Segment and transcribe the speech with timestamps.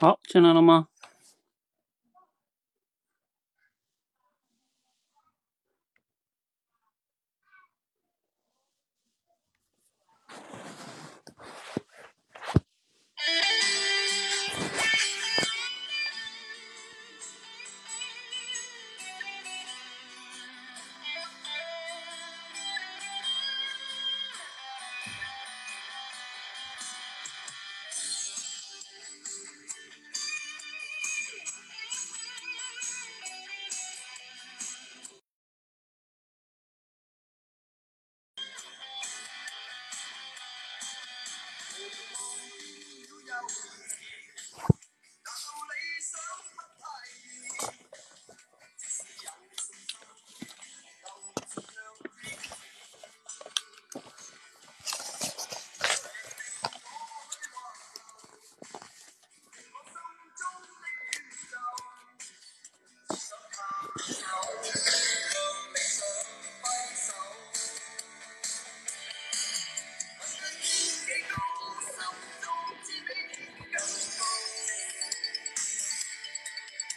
[0.00, 0.86] 好进来了吗？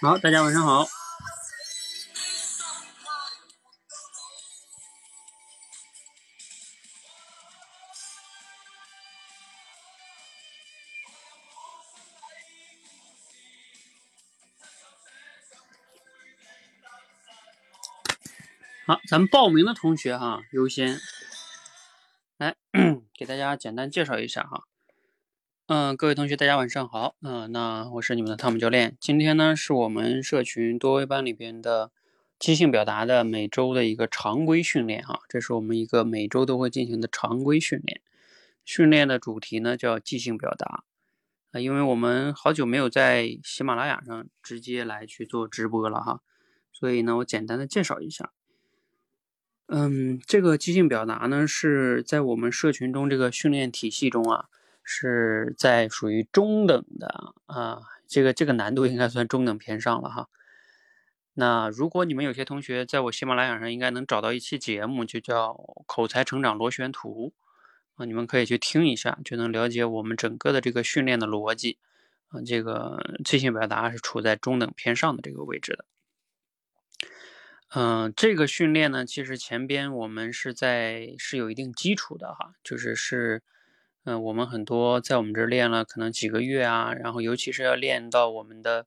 [0.03, 0.83] 好，大家晚上好。
[18.85, 20.99] 好，咱们报名的同学哈，优先
[22.35, 22.57] 来
[23.17, 24.65] 给大家简单介绍一下哈。
[25.75, 27.16] 嗯，各位同学，大家晚上好。
[27.23, 28.95] 嗯，那我是你们的汤姆教练。
[29.00, 31.91] 今天呢，是我们社群多维班里边的
[32.38, 35.22] 即兴表达的每周的一个常规训练哈。
[35.28, 38.01] 这是我们一个每周都会进行的常规训练。
[38.63, 40.83] 训练的主题呢叫即兴表达
[41.53, 46.22] 啊，因为我们好久没有在喜马拉雅上直接来去做直播了哈，
[46.72, 48.31] 所以呢，我简单的介绍一下。
[49.66, 54.50] 嗯，这个即兴表达呢是在我们社群中这个训练体系中啊。
[54.83, 60.29] 是在属于中等的啊，这个这个难度应该算中等偏上了哈。
[61.35, 65.51] 那如果你们有些同学在我喜马拉雅上应该能找到一期节目，就叫
[65.88, 67.33] 《口才成长螺旋图》
[68.01, 71.79] 啊，你们可以去听一下，就能了解我们整个的这个训练的逻辑
[72.27, 72.41] 啊。
[72.45, 75.85] 这个即兴表达是处在中等偏上的这个位置的。
[77.69, 83.41] 嗯，这个训练呢，其实前边我们是在是有一定基础的哈，就是是。
[84.05, 88.85] 嗯，我们很多在我们这儿练了可能几个月啊，然后尤其是要练到我们的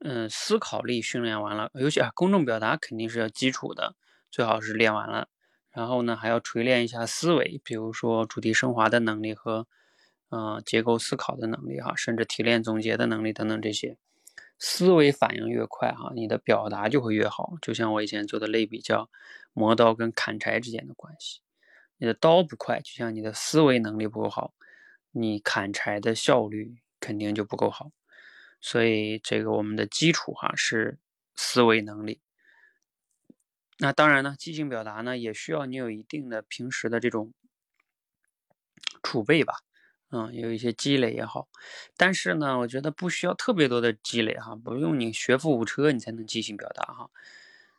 [0.00, 3.94] 嗯思考力训练完了，尤其啊公众表达肯定是要基础的，
[4.30, 5.28] 最好是练完了，
[5.70, 9.68] 然后呢还要锤炼一下思维，比如说主题升华的能力和
[10.30, 13.96] 嗯结构思考的能力哈，甚至提炼总结的能力等等这些，
[14.58, 17.54] 思维反应越快哈，你的表达就会越好。
[17.62, 19.08] 就像我以前做的类比叫
[19.52, 21.42] 磨刀跟砍柴之间的关系。
[21.98, 24.52] 你的刀不快，就像你的思维能力不够好，
[25.12, 27.90] 你砍柴的效率肯定就不够好。
[28.60, 30.98] 所以这个我们的基础哈是
[31.34, 32.20] 思维能力。
[33.78, 37.32] 那当然呢，即兴表达呢也需要你有一定的平时的这种
[39.02, 39.54] 储备吧，
[40.10, 41.48] 嗯，有一些积累也好。
[41.96, 47.10] 但是呢，我觉得不需要特别多的积累哈，不用你学富五车你才能即兴表达哈。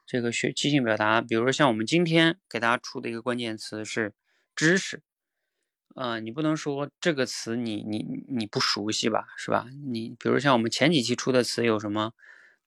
[0.08, 4.14] 这个学即兴表达，比如说像我们今天给大家出的一个关键词是
[4.56, 5.04] 知识，
[5.96, 9.68] 啊，你不能说这个词你你你不熟悉吧，是吧？
[9.92, 12.14] 你比如像我们前几期出的词有什么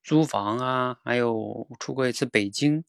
[0.02, 2.84] 租房啊，还有出过一次北京，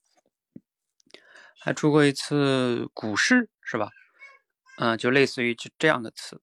[1.57, 3.89] 还出过一次股市，是吧？
[4.75, 6.42] 啊，就类似于这这样的词。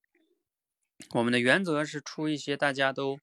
[1.11, 3.20] 我们的原则是出一些大家都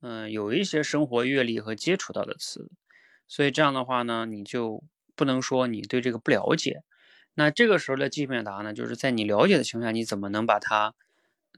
[0.00, 2.70] 嗯有一些生活阅历和接触到的词。
[3.26, 4.82] 所以这样的话呢，你就
[5.16, 6.82] 不能说你对这个不了解。
[7.34, 10.94] 那这个时候的即兴表达呢，就是在你了解的情况下，你怎么能把它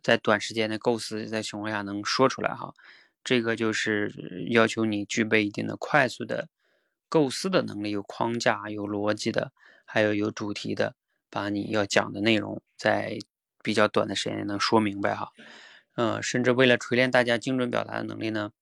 [0.02, 2.72] 在短时间内构思在情况下能说出来哈？
[3.22, 6.48] 这个就是要求你具备一定的快速的
[7.08, 9.52] 构思的能力，有框架、有逻辑的，
[9.84, 10.94] 还有有主题的，
[11.28, 13.18] 把你要讲的内容在
[13.62, 15.30] 比较短的时间内能说明白哈。
[15.96, 18.52] 嗯，甚至为了锤炼大家精准表达的能力呢。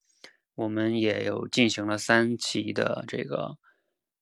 [0.54, 3.58] 我们也有进行了三期的这个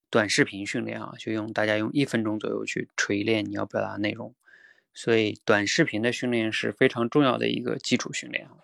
[0.08, 4.34] 短视频训练啊，就用大家用一分钟左右去锤炼你要表达内容，
[4.94, 8.56] 所以短视频的训练是非常重要的一个基础训练啊。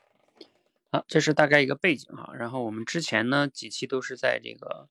[0.91, 2.31] 好，这是大概一个背景啊。
[2.35, 4.89] 然后我们之前呢几期都是在这个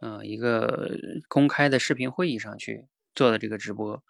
[0.00, 0.98] 呃一个
[1.28, 4.02] 公开的视频会议上去做的这个直播，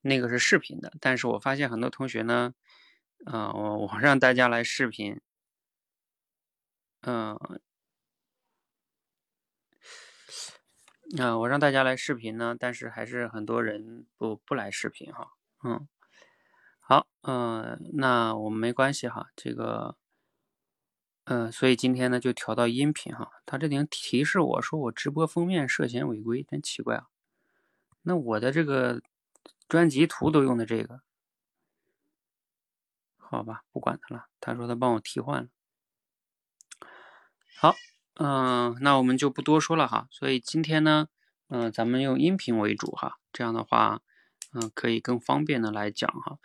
[0.00, 0.92] 那个是视频的。
[0.98, 2.52] 但是我发现很多同学呢，
[3.24, 5.20] 啊，我我让大家来视频。
[7.02, 7.34] 嗯，
[11.18, 15.32] 啊，我让大家来视频呢，但是还是很多人不不来视频哈。
[15.64, 15.88] 嗯，
[16.78, 19.96] 好，嗯，那我们没关系哈，这个，
[21.24, 23.30] 嗯，所以今天呢就调到音频哈。
[23.46, 27.06] 他这里提示我说我直播封面涉嫌违规，真奇怪啊。
[28.02, 29.00] 那我的这个
[29.68, 31.00] 专辑图都用的这个，
[33.16, 34.26] 好吧，不管他了。
[34.40, 35.48] 他说他帮我替换了。
[37.62, 37.76] 好，
[38.14, 40.08] 嗯，那我们就不多说了哈。
[40.10, 41.08] 所以今天呢，
[41.50, 44.00] 嗯，咱们用音频为主哈，这样的话，
[44.54, 46.38] 嗯，可以更方便的来讲哈。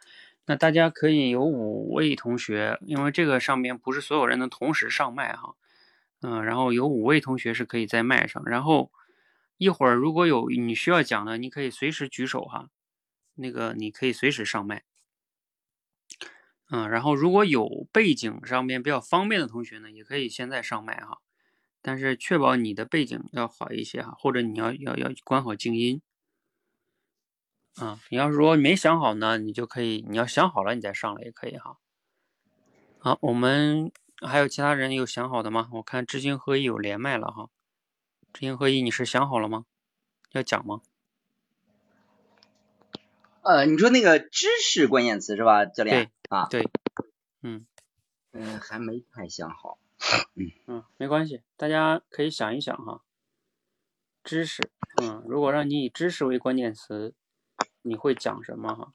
[0.45, 5.56] 那大家可以有五位同学，因为这个上面不是所有人能同时上麦哈，
[6.19, 8.91] 嗯，然后有五位同学是可以在麦上，然后
[9.56, 12.68] 一会儿如果有你需要讲的，你可以随时举手哈，
[13.35, 14.83] 那个你可以随时上麦。
[16.69, 21.19] 嗯，然后如果有背景上面比较方便的同学呢，也可以现在上麦哈，
[21.81, 26.01] 但是确保你的背景要好一些哈，或者你要要要关好静音。
[27.75, 31.77] 啊，你要是说没想好呢，你就可以，你要想好了你再上来也可以哈。
[32.97, 33.91] 好，我们
[34.25, 35.69] 还有其他人有想好的吗？
[35.73, 37.50] 我看知行合一有连麦了哈，
[38.33, 39.65] 知行合一你是想好了吗？
[40.31, 40.81] 要讲吗？
[43.44, 46.11] 呃，你说那个知识关键词是吧，教练？
[46.30, 46.69] 啊，对，
[47.42, 47.66] 嗯，
[48.31, 49.77] 嗯，还没太想好，
[50.36, 53.01] 嗯嗯，没关系，大家可以想一想哈。
[54.24, 57.13] 知识，嗯，如果让你以知识为关键词，
[57.83, 58.94] 你会讲什么哈？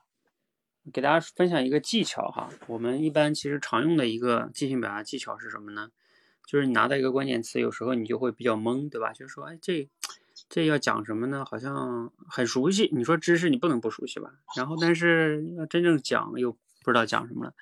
[0.93, 5.91] 给大家分享一个技巧哈，我们一般其实常用的一个即兴表达技巧是什么呢？
[6.47, 9.13] 就是你拿到一个关键词，有时候你就会比较懵，对吧？
[9.13, 9.89] 就是说，哎，这。
[10.49, 11.45] 这要讲什么呢？
[11.45, 12.89] 好像很熟悉。
[12.93, 14.33] 你说知识，你不能不熟悉吧？
[14.57, 17.55] 然后，但是要真正讲，又不知道讲什么了。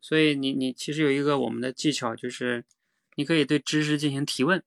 [0.00, 2.64] 所以，你你其实有一个我们的技巧，就是
[3.16, 4.62] 你可以对知识进行提问。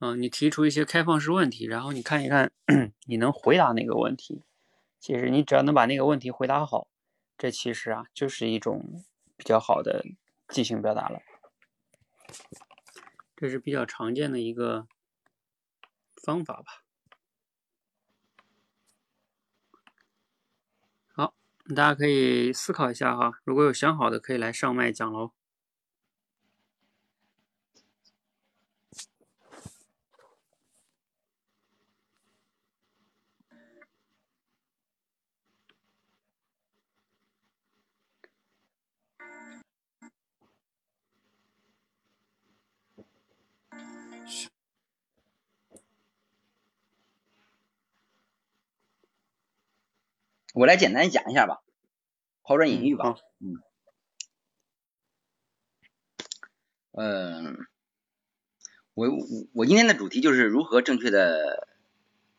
[0.00, 2.52] 嗯，你提出一些开放式问题，然后你看一看
[3.06, 4.44] 你能回答哪个问题。
[5.00, 6.88] 其实你只要能把那个问题回答好，
[7.36, 9.04] 这其实啊就是一种
[9.36, 10.04] 比较好的
[10.48, 11.20] 即兴表达了。
[13.36, 14.86] 这是比较常见的一个。
[16.24, 16.82] 方法吧，
[21.14, 21.32] 好，
[21.76, 25.37] 大家可以思考一下哈，如果有想好的，可以来上麦讲喽。
[50.58, 51.62] 我来简单讲一下吧，
[52.42, 53.14] 抛砖引玉吧。
[53.38, 53.62] 嗯，
[56.90, 57.68] 嗯，
[58.94, 59.06] 我
[59.54, 61.68] 我今天的主题就是如何正确的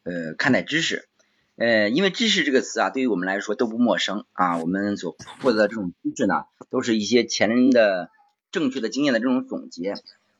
[0.04, 1.08] 呃看待知识。
[1.56, 4.58] 呃，因为知识这个词啊，对于我们来说都不陌生啊。
[4.58, 8.12] 我们所获得的这种知识呢，都是一些前人的
[8.52, 9.94] 正确的经验的这种总结。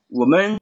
[0.08, 0.60] 我们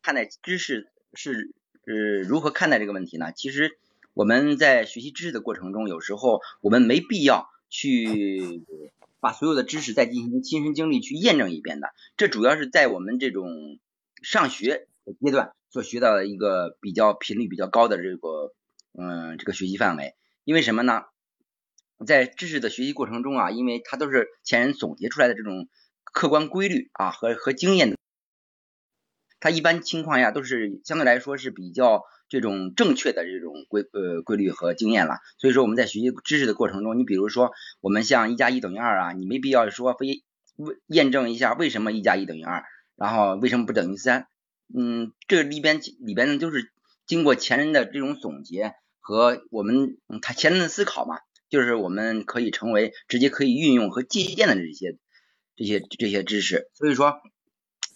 [0.00, 1.52] 看待知识是
[1.84, 3.32] 呃如何看待这个问题呢？
[3.32, 3.78] 其实。
[4.14, 8.64] 我们在学习知识的过程中，有时候我们没必要去
[9.18, 11.88] 把所有的知识再进行亲身经历去验证一遍的。
[12.16, 13.80] 这主要是在我们这种
[14.22, 18.54] 上学的阶段所学到的一个比较频率比较高的这个
[18.96, 20.14] 嗯这个学习范围。
[20.44, 21.02] 因为什么呢？
[22.06, 25.68] 在知识的学习过程中啊，因为它都是前人总结出来的这种
[26.04, 27.96] 客观规律啊和和经验的，
[29.40, 32.04] 它一般情况下都是相对来说是比较。
[32.34, 40.24] 这种正确的这种规呃规律和经验了，所以说我们在学习知识的过程中，你比如说我们像一加一等于二啊，你没必要说非
[40.56, 42.64] 为验证一下为什么一加一等于二，
[42.96, 44.26] 然后为什么不等于三，
[44.76, 46.72] 嗯，这里边里边呢就是
[47.06, 54.98] 经过前人的这种总结和我们他前人的思考嘛，就是我们可以成为直接可以运用和借鉴的这些
[55.54, 57.20] 这些这些知识，所以说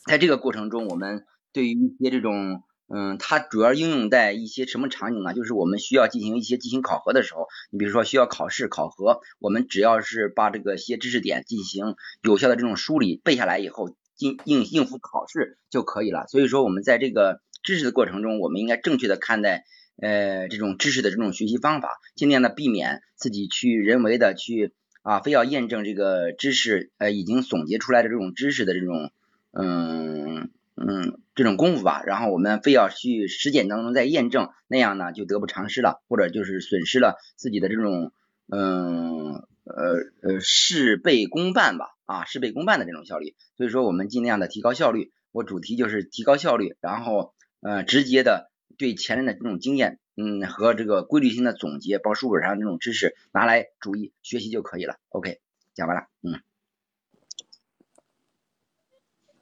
[0.07, 2.63] 在这个过程中，我们对于一些这种。
[2.91, 5.35] 嗯，它主要应用在一些什么场景呢？
[5.35, 16.27] 就是我们需要进行一些进行考核的时候，你比如说需要考试考核，我们只要是把这个些知识点进行有效的这种梳理背下来以后，应应应付考试就可以了。
[16.29, 19.67] 所以说我们在这个知识的过程中，我们应该正确的看待
[20.01, 29.11] 呃这种知识的这种学习方法，尽量的避免自己去人为的去啊非要验证这个知识呃已经总结出来的这种知识的这种
[29.53, 30.51] 嗯。
[30.81, 38.11] 嗯，这种功夫吧，然后我们非要去实践当中再验证，那样呢就得不偿失了，或者就是损失了自己的这种
[38.49, 43.37] 嗯呃呃事倍功半吧啊，事倍功半的这种效率。
[43.57, 54.97] 所以说我们尽量的提高效率，我主题就是提高效率，然后呃直接的对前人的这种经验，嗯和这个规律性的总结，包书本上这种知识拿来注意学习就可以了。
[55.11, 55.39] OK，
[55.73, 56.43] 讲完了，嗯。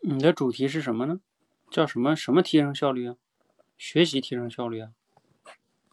[0.02, 1.20] 你的主题是什么呢？
[1.70, 3.16] 叫什么什么提升效率啊？
[3.76, 4.90] 学习提升效率啊？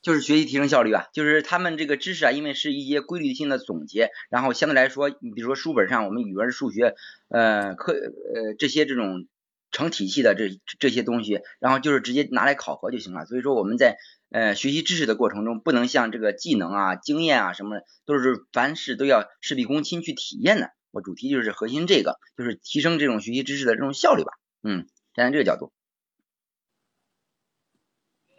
[0.02, 6.94] 就是学习提升效率啊，就是他们这个知识啊，因为是一些规律性的总结，然后相对来说，你比如说书本上我们语文、数学，
[7.30, 9.28] 呃，课呃这些这种
[9.72, 13.26] 成体系的这这些东西，然后就是直接拿来考核就行了。
[13.26, 13.98] 所以说我们在
[14.30, 20.72] 呃学习知识的过程中，不能像这个技能啊、经验啊什么，都是凡事都要事必躬亲去体验的。
[20.92, 24.34] 我主题就是核心这个，就是提升这种学习知识的这种效率吧。
[24.62, 25.72] 嗯，站在这个角度。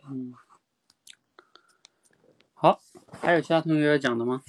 [0.09, 0.35] 嗯。
[2.53, 2.81] 好，
[3.21, 4.43] 还有其他同学要讲的吗？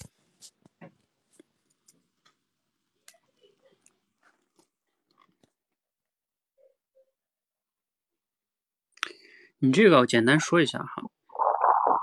[9.59, 11.09] 你这个我简单说一下哈，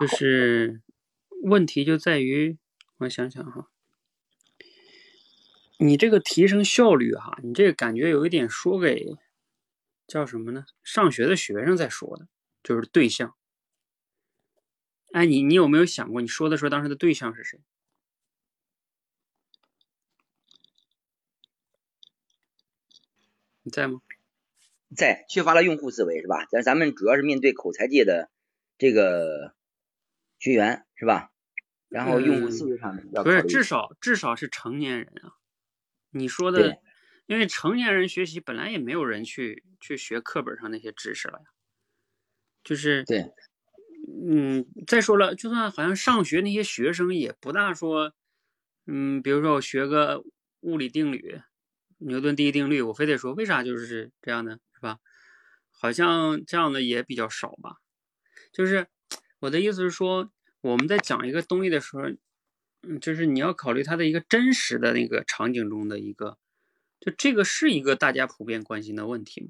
[0.00, 0.83] 就是
[1.45, 2.59] 问题就在于，
[2.97, 3.69] 我想想哈，
[5.79, 9.07] 你这个提升效率哈，你这个感觉有一点说给
[10.06, 10.66] 叫什么呢？
[10.82, 12.28] 上学的学生在说的，
[12.62, 13.35] 就是对象。
[15.12, 17.61] 哎，你你有没有想过，你说的时候当时的对象是谁？
[23.62, 24.00] 你在吗？
[24.97, 26.47] 在，缺乏了用户思维是吧？
[26.47, 28.30] 咱咱们主要是面对口才界的
[28.76, 29.54] 这个
[30.38, 31.32] 学员是吧？
[31.88, 35.37] 然后用户思维上不是，至少至少是成年人啊。
[36.11, 36.78] 你说的，
[37.26, 41.45] 因为成年人学习本来也没有人去去学课本上那些知识了呀，
[42.64, 43.33] 就是对。
[44.09, 48.12] 嗯，再说了，就算好像上学那些学生也不大说，
[48.87, 50.23] 嗯，比如说我学个
[50.61, 51.41] 物理定律，
[51.99, 54.99] 牛顿第一定律，我非得说为啥就是这样的，是吧？
[55.71, 57.76] 好像这样的也比较少吧。
[58.52, 58.88] 就是
[59.41, 62.02] 我的意思是说，我们在讲一个东西的时候，
[62.83, 66.38] 嗯，就是你要考虑它的一个真实的那个场景中的一个，
[67.02, 69.49] 就这个是一个大家普遍关心的问题吗？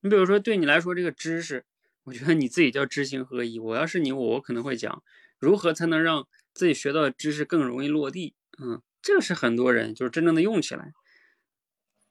[0.00, 1.64] 你比如说，对你来说这个知识。
[2.04, 3.58] 我觉得你自己叫知行合一。
[3.60, 5.04] 我要是你，我我可能会讲
[5.38, 8.34] 如何才能让自己学到的知识更容易落地。
[8.58, 10.92] 嗯，这个是很多人就是真正的用起来，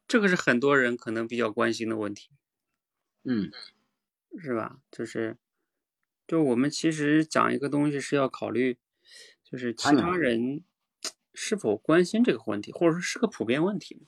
[0.08, 2.30] 这个是很多人可能比较关心的问题。
[3.24, 3.52] 嗯，
[4.38, 4.80] 是吧？
[4.92, 5.36] 就是，
[6.28, 8.78] 就我们其实讲一个东西是要考虑，
[9.44, 10.64] 就是其他人
[11.34, 14.06] 是否关心这个问题，或者说是个普遍问题。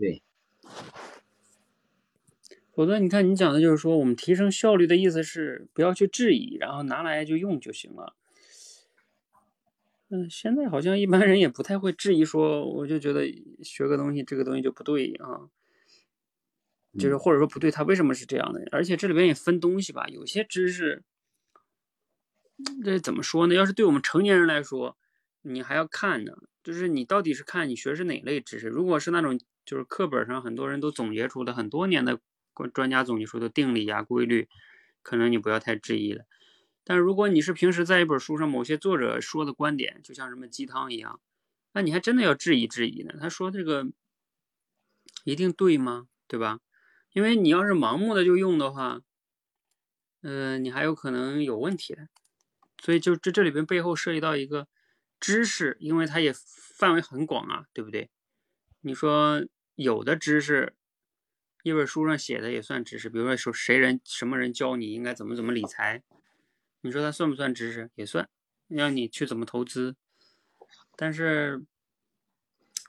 [0.00, 0.22] 啊，对。
[2.72, 8.16] 否则，你看你讲的就是说，我们提升效率的意思是不要去质疑，然后拿来就用就行了。
[10.08, 13.26] 嗯，现在好像一般人也不太会质疑，说我就觉得
[13.62, 15.50] 学个东西，这个东西就不对啊，
[16.98, 18.66] 就是或者说不对，它为什么是这样的？
[18.72, 21.04] 而且这里边也分东西吧，有些知识，
[22.82, 23.54] 这怎么说呢？
[23.54, 24.96] 要是对我们成年人来说，
[25.42, 28.68] 你还要看呢，就是你到底是看你学是哪类知识。
[28.68, 32.20] 如果是那种就是课本上很多人都总结出的很多年的。
[32.74, 34.46] 专家总结出的定理呀、规律，
[35.00, 36.26] 可能你不要太质疑了。
[36.84, 41.22] 但如果你是平时在一本书上某些作者说的观点，就像什么鸡汤一样，
[41.72, 43.14] 那你还真的要质疑质疑呢。
[43.18, 43.86] 他说这个
[45.24, 46.08] 一定对吗？
[46.28, 46.60] 对吧？
[47.14, 49.00] 因为你要是盲目的就用的话，
[50.20, 52.08] 嗯，你还有可能有问题的。
[52.82, 54.68] 所以就这这里边背后涉及到一个
[55.20, 58.10] 知识，因为它也范围很广啊，对不对？
[58.80, 59.44] 你说
[59.76, 60.74] 有的知识。
[61.62, 66.02] 一本书上写的也算知识，比如说说谁人什么人教你应该怎么怎么理财，
[66.80, 67.90] 你说它算不算知识？
[67.96, 68.30] 也算，
[68.66, 69.94] 让你去怎么投资。
[70.96, 71.62] 但是，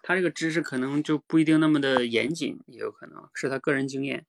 [0.02, 4.26] 他这个知识可能就不一定那么的严谨，也有可能是他个人经验。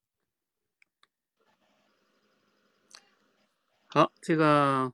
[3.86, 4.92] 好，这个，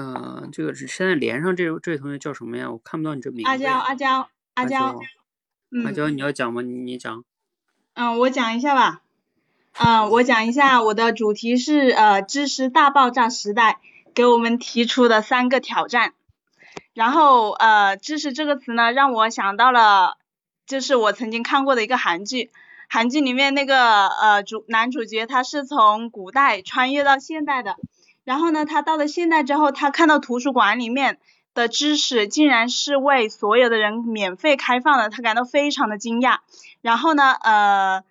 [0.00, 2.70] 嗯，这个是现在连上这这位同学叫什么呀？
[2.70, 3.50] 我看不到你这名字。
[3.50, 5.00] 阿娇，阿娇，阿娇。
[5.84, 6.62] 阿娇，你要讲吗？
[6.62, 7.24] 你你讲。
[7.94, 9.02] 嗯，我讲一下吧。
[9.76, 13.80] 嗯，我讲一下，我的主题是呃，知识大爆炸时代
[14.14, 16.14] 给我们提出的三个挑战。
[16.94, 20.16] 然后呃，知识这个词呢，让我想到了，
[20.64, 22.52] 就是我曾经看过的一个韩剧，
[22.88, 27.76] 韩剧里面那个呃主男主角他是从古代穿越到现代的，
[28.28, 31.16] 然后呢，他到了现代之后，他看到图书馆里面。
[31.54, 36.36] 的知识竟然是为所有的人免费开放的，他感到非常的惊讶。
[36.82, 38.04] 然后呢，呃，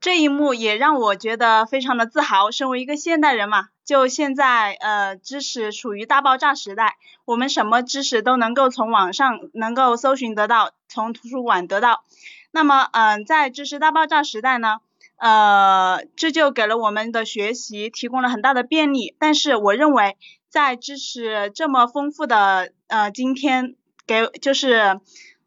[0.00, 2.50] 这一幕也让我觉得非常的自豪。
[2.50, 12.02] 身为一个现代人嘛，就现在呃，知识处于大爆炸时代，我们什么知识都能够从网上能够搜寻得到，从图书馆得到。
[12.50, 14.78] 那么，嗯，在知识大爆炸时代呢，
[15.22, 19.14] 呃，这就给了我们的学习提供了很大的便利。
[19.20, 20.16] 但是，我认为
[20.48, 24.98] 在知识这么丰富的呃今天，给就是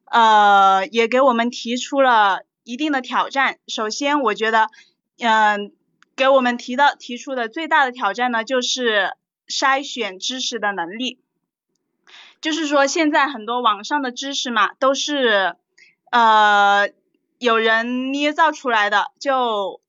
[0.06, 2.44] 呃也给我们提出了。
[2.68, 3.60] 一定的挑战。
[3.68, 4.70] 首先，我觉得，
[5.20, 5.72] 嗯，
[6.16, 9.14] 给我们提到提出的最大的挑战呢，就是
[9.48, 11.20] 筛选知识的能力。
[12.42, 15.58] 就是说，现在很多网上的知识嘛，都是
[16.10, 16.90] 呃
[17.40, 19.82] 有人捏造出来的，就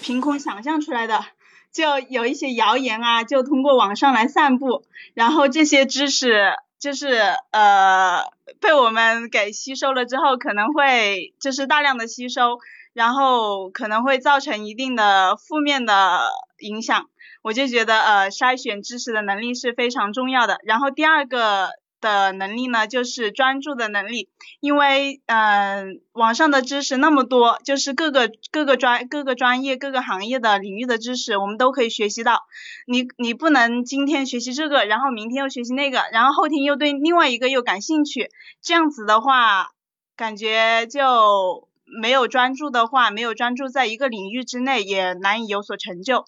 [0.00, 1.24] 凭空想象出来的，
[1.72, 4.84] 就有一些谣言啊，就通过网上来散布，
[5.14, 6.54] 然后这些知识。
[6.80, 7.16] 就是
[7.50, 8.24] 呃
[8.60, 12.58] 被我们给吸收了之后，可能会就是大量的吸收，
[12.92, 17.08] 然后可能会造成一定的负面的影响。
[17.40, 20.58] 我就觉得呃筛选知识的能力是非常重要的。
[20.62, 21.70] 然后第二个。
[22.04, 24.28] 的能力呢，就是专注的能力，
[24.60, 32.42] 因为嗯，网上的知识那么多，就是各个各个专各个专业各个行业的领域的知识，我们都可以学习到。
[32.86, 38.28] 你你不能今天学习这个，然后明天又学习那个，然后后天又对另外一个又感兴趣，
[38.60, 39.70] 这样子的话，
[40.14, 41.68] 感觉就
[42.00, 46.26] 没有专注的话，没有专注在一个领域之内，也难以有所成就。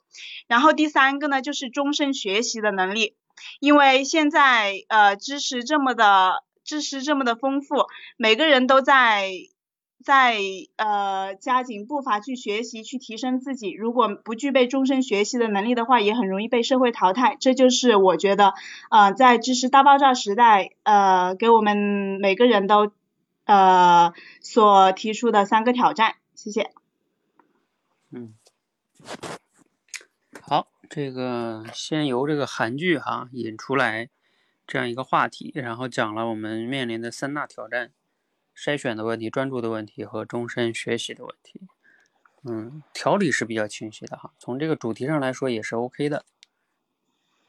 [0.48, 3.14] 然后第三个呢，就是终身学习的能力。
[3.60, 9.30] 因为现在呃知识这么的知识这么的丰富，每个人都在
[10.04, 10.38] 在
[10.76, 13.72] 呃加紧步伐去学习去提升自己。
[13.72, 17.36] 如果不具备终身学习的能力的话，也很容易被社会淘汰。
[17.40, 18.54] 这就是我觉得
[18.90, 22.92] 呃在知识大爆炸时代呃给我们每个人都
[23.44, 26.14] 呃所提出的三个挑战。
[26.34, 26.70] 谢谢。
[28.10, 28.34] 嗯。
[30.88, 34.08] 这个先由这个韩剧哈引出来
[34.66, 37.92] 这样一个话题，然后讲了我们面临的三大挑战：
[38.56, 41.60] 筛选的问题、专注的问题和终身学习的问题。
[42.44, 46.24] 嗯，条理是比较清晰的哈，从这个主题上来说也是 OK 的。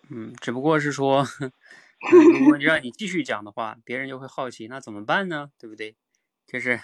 [0.10, 1.26] 嗯，只不过是说，
[2.39, 5.52] 如果让你继续讲的话，别人就会好奇，那怎么办呢？
[5.60, 5.95] 对不对？
[6.47, 6.82] 就是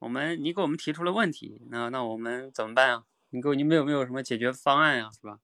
[0.00, 3.04] 我们你给我们提出了问题，那那我们怎么办啊？
[3.30, 5.10] 你给我你们有没有什么解决方案呀？
[5.12, 5.38] 是吧？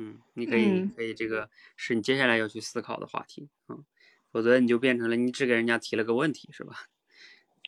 [0.00, 3.84] 嗯，你可以可以，这个是你接下来要去思考的话题嗯，
[4.30, 6.86] 否则你就变成了你只给人家提了个问题，是吧？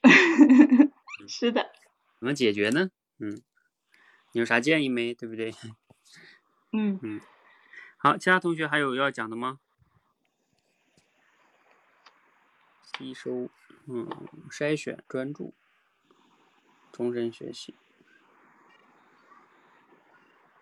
[1.27, 1.73] 是的。
[2.21, 2.93] 怎么解决呢？
[3.19, 3.43] 嗯，
[4.33, 5.12] 你有啥建议没？
[5.12, 5.53] 对不对？
[6.73, 7.21] 嗯嗯。
[7.97, 9.59] 好，其他同学还有要讲的吗？
[12.97, 13.51] 吸收，
[13.87, 14.07] 嗯，
[14.51, 15.53] 筛选，专注，
[16.93, 17.75] 终身学习。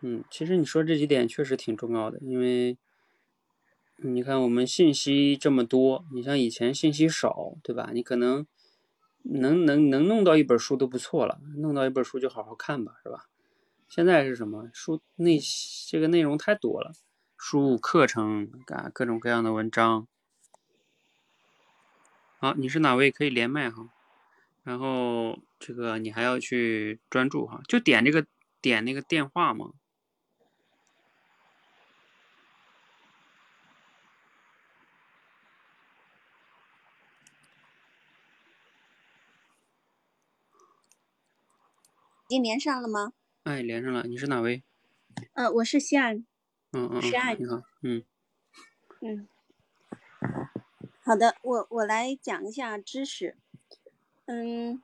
[0.01, 2.79] 嗯，其实你说这几点确实挺重要的，因为
[3.97, 7.91] 你看我们信息这么多，你像以前信息少，对吧？
[7.93, 8.47] 你可能
[9.23, 13.27] 能能能弄到一本书都不错了，弄到一本书就好好看吧，是吧？
[13.89, 15.41] 现在是什么书内
[15.89, 16.93] 这个内容太多了，
[17.37, 20.07] 书课程啊各种各样的文章。
[22.39, 23.11] 好，你是哪位？
[23.11, 23.89] 可以连麦哈。
[24.63, 28.27] 然后这个你还要去专注哈，就点这个
[28.61, 29.73] 点那个电话嘛。
[42.29, 43.15] 已经连上了吗？
[43.45, 44.03] 哎，连上了。
[44.03, 44.63] 你是哪位？
[45.33, 46.27] 呃，我是西安。
[46.73, 47.35] 嗯嗯西安。
[47.41, 47.63] 你好。
[47.83, 48.05] 嗯。
[49.01, 49.27] 嗯。
[51.03, 53.39] 好的，我我来讲一下知识。
[54.27, 54.83] 嗯，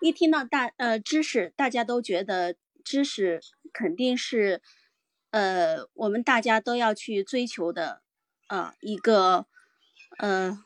[0.00, 4.62] 一听到大呃知识，大家都觉得知识肯定是
[5.28, 8.00] 呃我们大家都要去追求的
[8.46, 9.44] 啊一个
[10.16, 10.64] 呃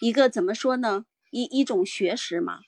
[0.00, 1.06] 一个怎么说呢？
[1.32, 2.60] 一一种学识嘛。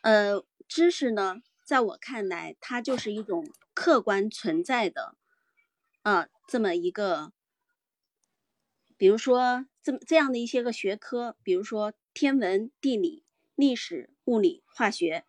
[0.00, 1.42] 呃，知识呢？
[1.70, 5.14] 在我看来，它就是一种客观存在的，
[6.02, 7.32] 啊，这么一个，
[8.96, 13.22] 比如说这么这样的一些个学科，比如说天文、地理、
[13.54, 15.24] 历史、物理、化学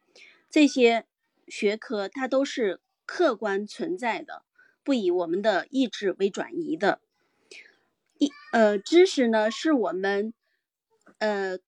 [0.49, 1.05] 这些
[1.47, 4.43] 学科，它都是客观存在的，
[4.83, 7.03] 不以我们的意志为转移的。
[8.17, 10.33] 一呃，知识呢，是我们
[11.19, 11.59] 呃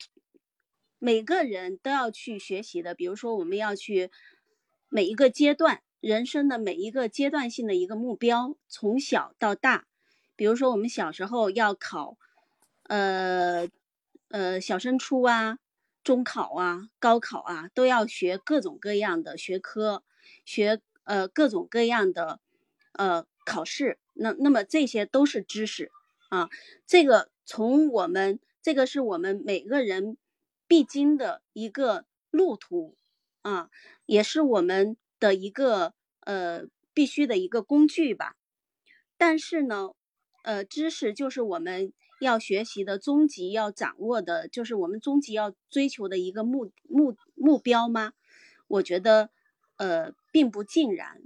[0.98, 4.10] 每个人都要去学习的，比如说我们要去。
[4.94, 9.88] 每一个阶段，人生的每一个阶段性的一个目标，从小到大，
[10.36, 12.16] 比如说我们小时候要考，
[12.84, 13.68] 呃，
[14.30, 15.58] 呃，小升初啊，
[16.04, 20.04] 中考啊，高考啊，都要学各种各样的学科。
[20.46, 22.40] 学呃各种各样的
[22.94, 25.92] 呃考试，那那么这些都是知识
[26.30, 26.50] 啊。
[26.86, 30.18] 这个从我们这个是我们每个人
[30.68, 32.96] 必经的一个路途
[33.44, 33.70] 啊，
[34.06, 38.36] 也是我们的一个呃必须的一个工具吧。
[39.16, 39.92] 但是呢，
[40.44, 41.94] 呃，知识就是我们。
[42.20, 48.14] 要学习的终极，要掌握的，就是我们终极要追求的一个目目目标吗？
[48.68, 49.30] 我觉得，
[49.76, 51.22] 呃，并不尽然。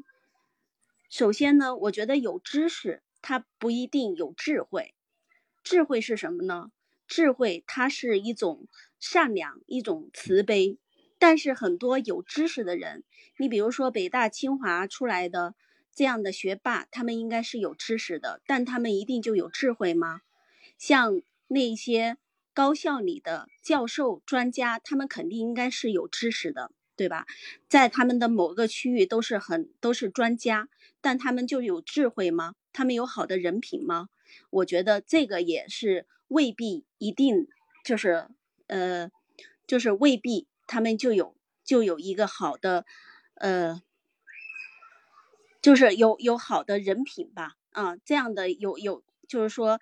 [1.07, 4.95] 首先呢，我觉得有知识，它不一定有智慧。
[5.61, 6.71] 智慧是什么呢？
[7.05, 8.67] 智慧它是一种
[8.99, 10.79] 善良，一种慈悲。
[11.19, 13.03] 但是很多有知识的人，
[13.37, 15.55] 你比如说北大、清华出来的
[15.93, 20.21] 这样的学霸，他们应该是有知识的，但他们一定就有智慧吗？
[20.77, 22.17] 像那些
[22.53, 27.25] 高校里的教授、专家，他们肯定应该是有知识的，对吧？
[27.67, 30.69] 在他们的某个区域都是很都是专家，
[31.01, 32.53] 但他们就有智慧吗？
[32.73, 34.09] 他们有好的人品吗？
[34.51, 37.47] 我觉得这个也是未必一定，
[37.83, 38.27] 就是
[38.67, 39.09] 呃，
[39.65, 42.85] 就是未必他们就有就有一个好的
[43.35, 43.81] 呃，
[45.61, 47.55] 就是有有好的人品吧？
[47.71, 49.79] 啊，这样的有有就是说。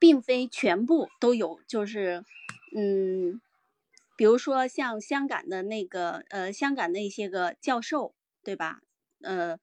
[0.00, 2.22] 并非全部都有，就是，
[2.72, 3.40] 嗯，
[4.16, 8.80] 比如说像香港的那个，呃，香港那些个教授，对吧？
[9.22, 9.58] 呃，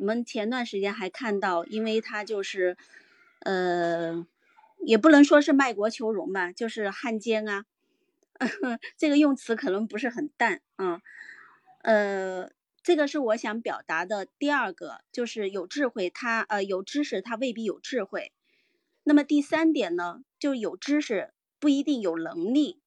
[0.00, 2.76] 我们前段时间还看到，因为他就是，
[3.44, 4.26] 呃，
[4.84, 7.64] 也不能说是卖国求荣吧，就是汉奸啊，
[8.96, 11.00] 这个用词可能不是很淡啊，
[11.82, 12.50] 呃，
[12.82, 18.32] 这个是我想表达的第二个，就是有智慧，他呃有知识，他未必有智慧。
[19.04, 22.80] 那么第三点呢，就有知识不一定有能力。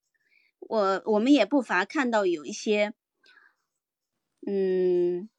[0.59, 2.93] 我我们也不乏看到有一些，
[4.45, 5.29] 嗯，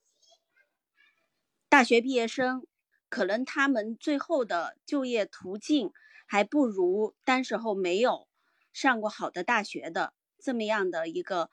[1.69, 2.67] 大学毕业生，
[3.11, 5.93] 可能他们最后的就业途径
[6.27, 8.27] 还不如当时候没有
[8.73, 11.51] 上过好的大学的这么样的一个，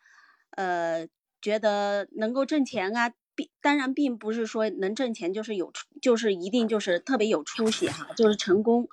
[0.51, 1.07] 呃，
[1.41, 3.13] 觉得能够挣钱啊。
[3.35, 8.89] 并当然并不是说能挣钱就是有，就是一定就是特别有出息哈，就是成功，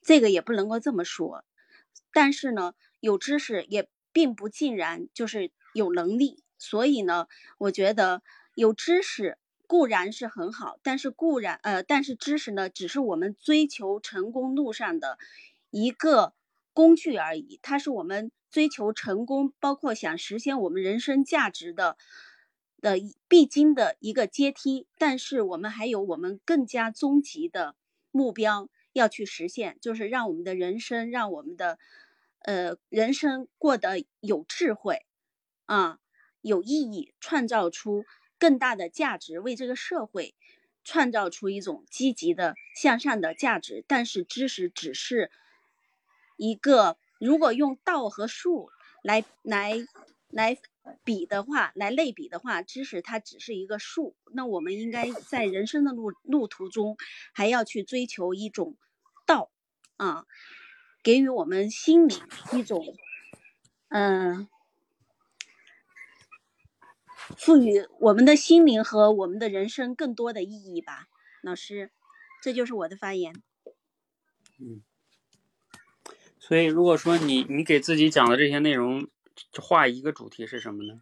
[0.00, 1.44] 这个也不能够这么说。
[2.10, 6.42] 但是呢，有知识也并不尽然就是有能力。
[6.56, 7.26] 所以呢，
[7.58, 8.22] 我觉得
[8.54, 15.18] 有知识固然是很好，但是固然呃，但是知识呢，只是我们追求成功路上的
[15.70, 16.32] 一个
[16.74, 17.58] 工具而已。
[17.62, 21.96] 它是我们追求成功，包括想实现我们人生价值的。
[22.80, 27.76] 的必经的一个阶梯，但是我们还有我们更加终极的
[28.10, 31.78] 目标要去实现，就是让我们的人生，让我们的
[32.40, 35.06] 呃人生过得有智慧
[35.64, 35.98] 啊，
[36.42, 38.04] 有意义，创造出
[38.38, 40.34] 更大的价值，为这个社会
[40.84, 43.82] 创造出一种积极的向上的价值。
[43.88, 45.30] 但是知识只是
[46.36, 48.70] 一个，如果用道和术
[49.02, 49.74] 来来
[50.28, 50.58] 来。
[51.02, 54.14] 比的话，来类比的话，知识它只是一个数。
[54.34, 56.98] 那我们应该在人生的路路途中，
[57.32, 58.76] 还要去追求一种
[59.24, 59.50] 道
[59.96, 60.26] 啊，
[61.02, 62.18] 给予我们心灵
[62.52, 62.84] 一种，
[63.88, 64.46] 嗯，
[67.38, 71.06] 赋予我们的心灵和我们的人生更多的意义吧。
[71.42, 71.90] 老师，
[72.42, 73.42] 这就是我的发言。
[74.60, 74.82] 嗯，
[76.46, 79.08] 所以如果说你你给自己讲的这些内容。
[79.60, 81.00] 画一个主题是什么呢？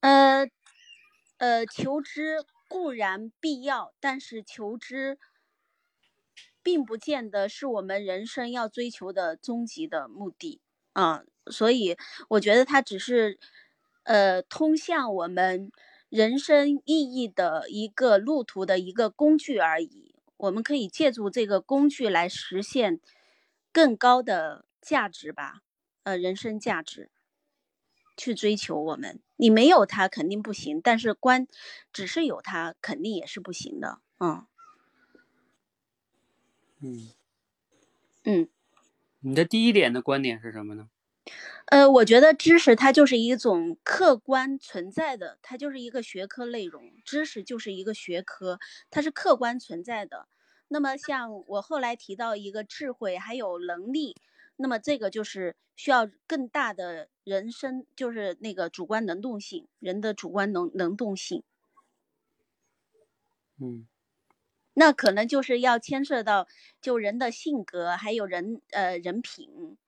[0.00, 0.50] 呃，
[1.36, 5.16] 呃，求知固然必要，但是求知
[6.60, 10.60] 并不见得是我们人生要追求的终极的目的
[10.92, 11.22] 啊。
[11.46, 11.96] 所以
[12.30, 13.38] 我觉得它只是
[14.02, 15.70] 呃通向我们
[16.08, 20.16] 人生意义的一个路途的一个工具而已。
[20.36, 22.98] 我们可以借助这个工具来实现
[23.78, 25.60] 更高的价值吧。
[26.02, 27.12] 呃，人生价值
[28.16, 31.46] 去追求我们，你没有它肯定不行，但是关
[31.92, 34.44] 只是有它肯定也是不行的，嗯，
[36.80, 37.10] 嗯，
[38.24, 38.48] 嗯，
[39.20, 40.90] 你的第一点的观点是什么呢？
[41.66, 48.58] 呃，我觉得知识它就是一种客观存在的，它就是一个学科内容，知识就是一个学科，
[48.90, 50.26] 它是客观存在的。
[50.68, 54.16] 那么像我后来提到一个智慧还有能力。
[54.60, 61.44] 那么这个就是需要更大的人生，就是那个主观能动性，人的主观能能动性。
[63.60, 63.86] 嗯，
[64.74, 66.48] 那可能就是要牵涉到
[66.80, 69.78] 就人的性格，还有人呃人品，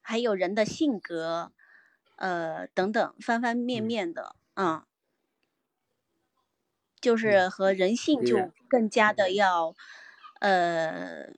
[0.00, 1.52] 还有人的性格，
[2.16, 4.86] 呃等等方方面面的啊。
[7.00, 9.76] 就是和人性就更加的要
[10.40, 11.32] 呃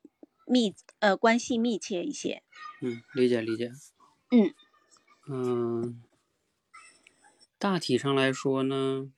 [0.46, 2.42] 密呃关系密切一些。
[2.82, 3.70] 嗯，理解理解。
[4.30, 4.54] 嗯
[5.28, 6.02] 嗯，
[7.58, 9.10] 大体上来说呢，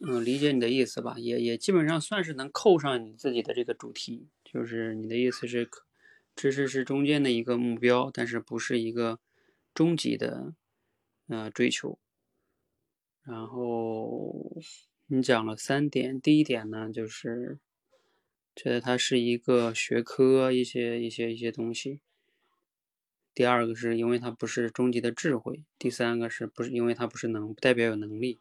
[0.00, 5.68] 嗯，理解你的意思吧，也也基本上算是能扣上你自己的这个主题，就是你的意思是，
[6.36, 9.18] 知识是中间的一个目标，但是不是一个
[9.74, 10.54] 终极的
[11.28, 11.98] 呃追求。
[13.24, 14.56] 然后
[15.06, 17.58] 你讲了三点，第一点呢，就是
[18.54, 22.00] 觉得它是一个学科，一些一些一些东西。
[23.34, 28.40] 第二个是因为它不是终极的智慧，第三个是不是因为它不是能，不代表有能力。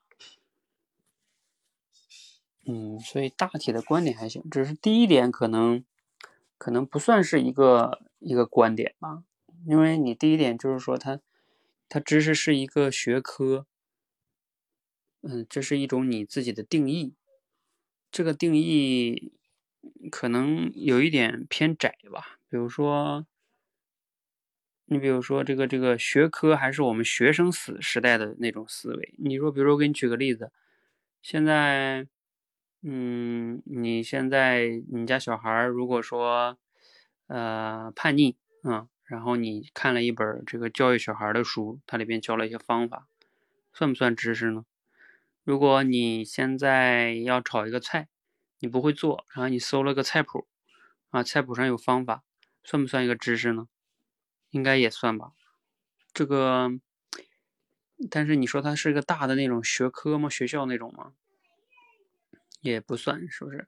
[2.66, 5.84] 嗯，所以大体的观点还行，只是第一点可能
[6.58, 9.24] 可能不算是一个一个观点吧，
[9.66, 11.20] 因为你第一点就是说它
[11.90, 13.66] 它知识是一个学科，
[15.22, 17.16] 嗯，这是一种你自己的定义，
[18.12, 19.34] 这个定义
[20.12, 23.26] 可能有一点偏窄吧，比如说。
[24.86, 29.14] 你比如说这个这个学科还是我们学生时时代的那种思维。
[29.18, 30.52] 你说，比如说我给你举个例子，
[31.22, 32.08] 现在，
[32.82, 36.58] 嗯，你现在你家小孩如果说，
[37.28, 43.08] 呃，叛逆啊，然后你看了一本这个教育小孩的书，它里边教了一些方法，
[43.72, 44.66] 算不算知识呢？
[45.46, 48.10] 如果你现在要炒一个菜，
[48.62, 50.48] 你不会做，然后你搜了个菜谱，
[51.10, 52.24] 啊，菜谱上有方法，
[52.64, 53.68] 算不算一个知识呢？
[54.52, 55.32] 应该也算吧，
[56.14, 56.70] 这个，
[58.12, 60.30] 但是你说它是个大的那种学科吗？
[60.30, 61.14] 学校那种吗？
[62.60, 63.68] 也不算，是不是？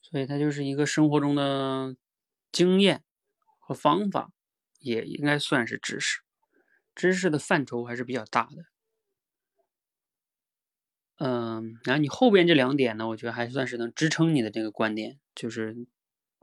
[0.00, 1.96] 所以它就是一个生活中的
[2.52, 3.02] 经验
[3.58, 4.30] 和方法，
[4.78, 6.20] 也应该算是知识。
[6.94, 8.66] 知识的范畴还是比较大的。
[11.18, 15.76] 嗯，然后你后边这两点呢，我觉得还算是能支撑你的这个观点，就是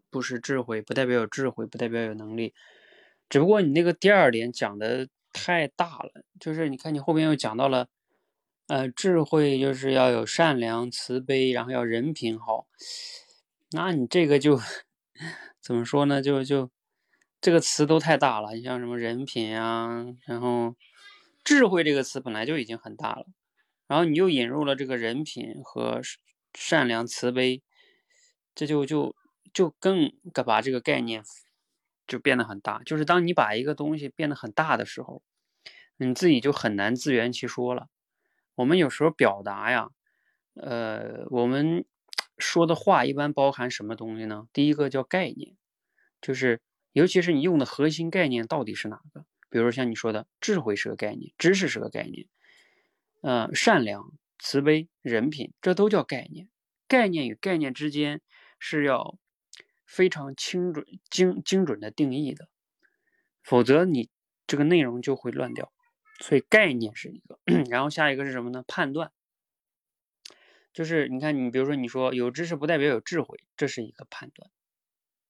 [0.09, 2.53] 不是智慧，不代表有智慧，不代表有能力。
[3.29, 7.87] 只不过你那个第二点讲的太大了，就是你看你后边又讲到了，
[8.67, 12.67] 呃，智慧就是要有善良、慈悲，然后要人品好，
[13.71, 14.59] 那你这个就
[15.61, 16.21] 怎么说呢？
[16.21, 16.69] 就就
[17.39, 20.75] 这个词都太大了，你像什么人品啊，然后
[21.43, 23.25] 智慧这个词本来就已经很大了，
[23.87, 26.01] 然后你又引入了这个人品和
[26.53, 27.61] 善良、慈悲，
[28.53, 29.15] 这就就
[29.53, 30.11] 就更
[30.45, 31.23] 把这个概念。
[32.07, 35.23] 就变得很大，就是当你把一个东西变得很大的时候，
[35.97, 37.87] 你自己就很难自圆其说了。
[38.53, 39.89] 我们有时候表达呀，
[40.53, 41.83] 呃，我们
[42.37, 44.47] 说的话一般包含什么东西呢？
[44.53, 45.55] 第一个叫概念，
[46.21, 49.25] 就是尤其是你用的核心概念到底是哪个？
[49.49, 52.27] 比如像你说的，智慧是个概念，知识是个概念，
[53.25, 56.49] 呃，善良、慈悲、人品，这都叫概念。
[56.87, 58.21] 概念与概念之间
[58.59, 59.17] 是要。
[59.87, 62.49] 非常精准、精精准的定义的，
[63.43, 64.09] 否则你
[64.47, 65.71] 这个内容就会乱掉。
[66.19, 68.65] 所以概念是一个， 然后下一个是什么呢？
[68.67, 69.11] 判断，
[70.73, 74.49] 就是你看，你比如说你说有知识不代表有智慧，这是一个判断，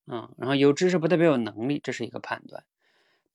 [0.06, 2.66] 啊，然后有知识不代表有能力，这是一个判断。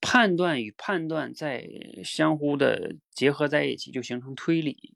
[0.00, 1.68] 判断与判断在
[2.04, 4.94] 相互的结合在一起，就形成推理。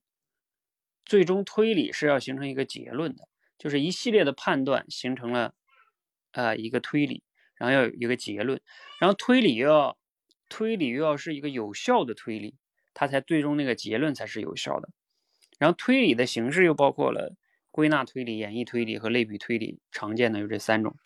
[1.04, 5.54] 最终推理是要形成一个结论的，就是一系列的判断形成了。
[6.32, 7.22] 啊，一个推理，
[7.54, 8.60] 然后要有一个结论，
[8.98, 9.96] 然后推理又要
[10.48, 12.56] 推理又要是一个有效的推理，
[12.92, 14.88] 它才最终那个结论才是有效的。
[15.60, 17.36] 然后推理的形式又包括了
[17.70, 20.96] 归纳推理、演绎推理和类比推理，常见的有这三种。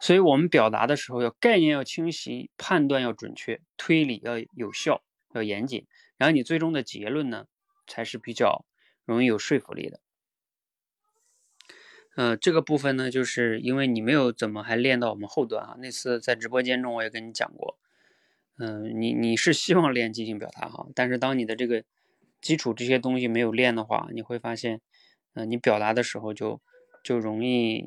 [0.00, 5.02] 所以我们表达的时候要概念要清晰，判断要准确，推理要有效、
[5.34, 5.86] 要严谨，
[6.16, 7.46] 然后你最终的结论呢
[7.86, 8.64] 才是比较
[9.04, 10.00] 容易有说服力的。
[12.16, 15.76] 呃，这个部分呢，就是因为你没有怎么还练到我们后端啊。
[15.78, 17.78] 那次在直播间中我也跟你讲过，
[18.58, 21.84] 嗯，你你是希望练即兴表达哈，但是当你的这个
[22.40, 24.80] 基础这些东西没有练的话，你会发现，
[25.34, 26.60] 嗯，你表达的时候就
[27.04, 27.86] 就容易，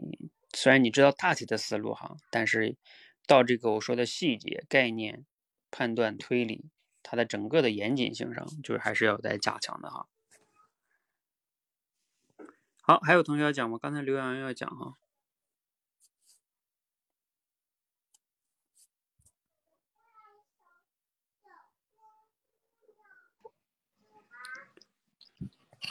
[0.56, 2.78] 虽然你知道大体的思路哈，但是
[3.26, 5.26] 到这个我说的细节、概念、
[5.72, 6.70] 判断、推理，
[7.02, 10.08] 它的整个的严谨性上，就是还是要再加强的哈。
[12.82, 13.80] 好，还有同学要讲吗？
[13.82, 14.98] 刚才刘洋要讲哈。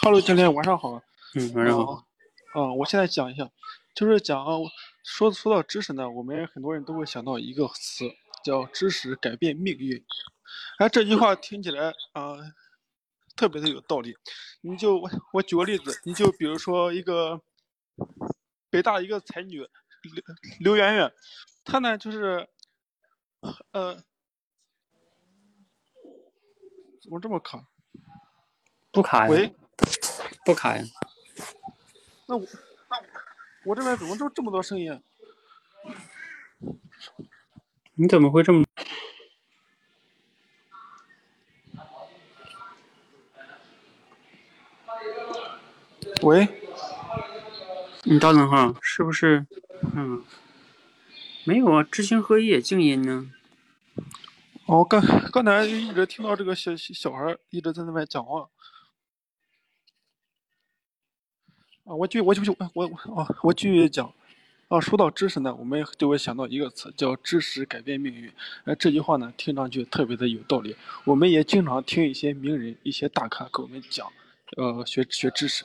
[0.03, 1.03] Hello，教练，晚上好。
[1.35, 2.07] 嗯，晚上好。
[2.55, 3.51] 嗯，我现在讲一下，
[3.95, 4.45] 就是讲
[5.05, 8.11] 说说到知识呢，我们很多人都会想到一个词，
[8.45, 10.05] 叫知识改变命运。
[10.79, 12.37] 哎，这句话听起来啊，
[13.37, 14.17] 特别的有道理。
[14.63, 17.43] 你就我我举个例子，你就比如说一个
[18.71, 19.67] 北大一个才女刘
[20.61, 21.13] 刘媛媛，
[21.65, 22.49] 她呢就是
[23.73, 23.97] 呃，
[27.03, 27.69] 怎么这么卡？
[28.91, 29.31] 不卡呀？
[29.31, 29.55] 喂，
[30.45, 30.85] 不卡呀？
[32.29, 32.72] 那我那
[33.65, 34.93] 我我这边怎么就这么多声音？
[34.93, 35.01] 啊？
[37.95, 38.65] 你怎么会这么？
[46.23, 46.47] 喂，
[48.05, 49.47] 你稍等哈，是不是？
[49.97, 50.23] 嗯，
[51.45, 53.31] 没有啊，知行合一也静音呢。
[54.67, 55.01] 哦，刚
[55.33, 58.49] 刚才一直听到这个小小孩一直在那边讲话。
[61.85, 64.13] 啊，我继我就我我哦，我继续讲。
[64.69, 68.33] 啊，说到知识呢，我们就会想到一个词，叫知识改变命运。
[68.65, 70.75] 呃，这句话呢，听上去特别的有道理。
[71.05, 74.11] 我们也经常听一些名人、一些大咖给我们讲，
[74.57, 75.65] 呃，学学知识。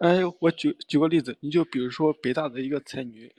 [0.00, 3.32] 哎，我举举个例子，你就比如说北大的一个才女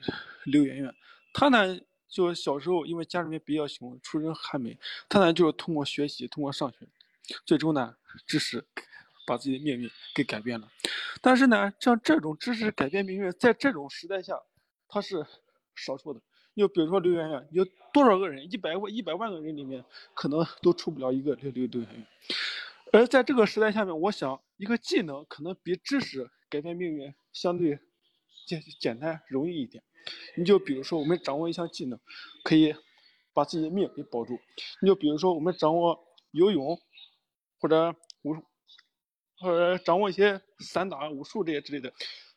[0.44, 0.92] 刘媛媛，
[1.32, 4.76] 她呢就小时候因为家里面比较穷，出身寒门，
[5.08, 6.78] 她呢就是通过学习，通过上学，
[7.46, 7.94] 最终呢
[8.26, 8.64] 知识
[9.30, 10.68] 把自己的命运给改变了。
[11.22, 14.34] 但是呢，像这种知识改变命运，在这种时代下，
[14.88, 15.24] 它是
[15.76, 16.20] 少数的。
[16.56, 22.06] 就比如说刘媛媛，有多少个人，一百万一百万个人里面，可能都出不了一个刘刘刘媛媛。
[22.92, 27.78] 而在这个时代下面，我想一个技能可能比知识改变命运相对
[28.48, 29.80] 简简单容易一点。
[30.36, 31.98] 你就比如说，我们掌握一项技能，
[32.42, 32.74] 可以
[33.32, 34.36] 把自己的命给保住。
[34.82, 36.76] 你就比如说，我们掌握游泳，
[37.60, 38.34] 或者武，
[39.40, 41.92] 或者掌握一些散打、武术这些之类的。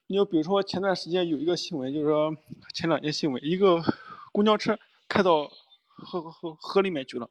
[0.08, 2.36] 你就比如说，前段时间有一个新闻，就是说
[2.74, 3.82] 前两天新闻，一个
[4.32, 5.48] 公交车开到
[5.88, 7.30] 河河河里面去了。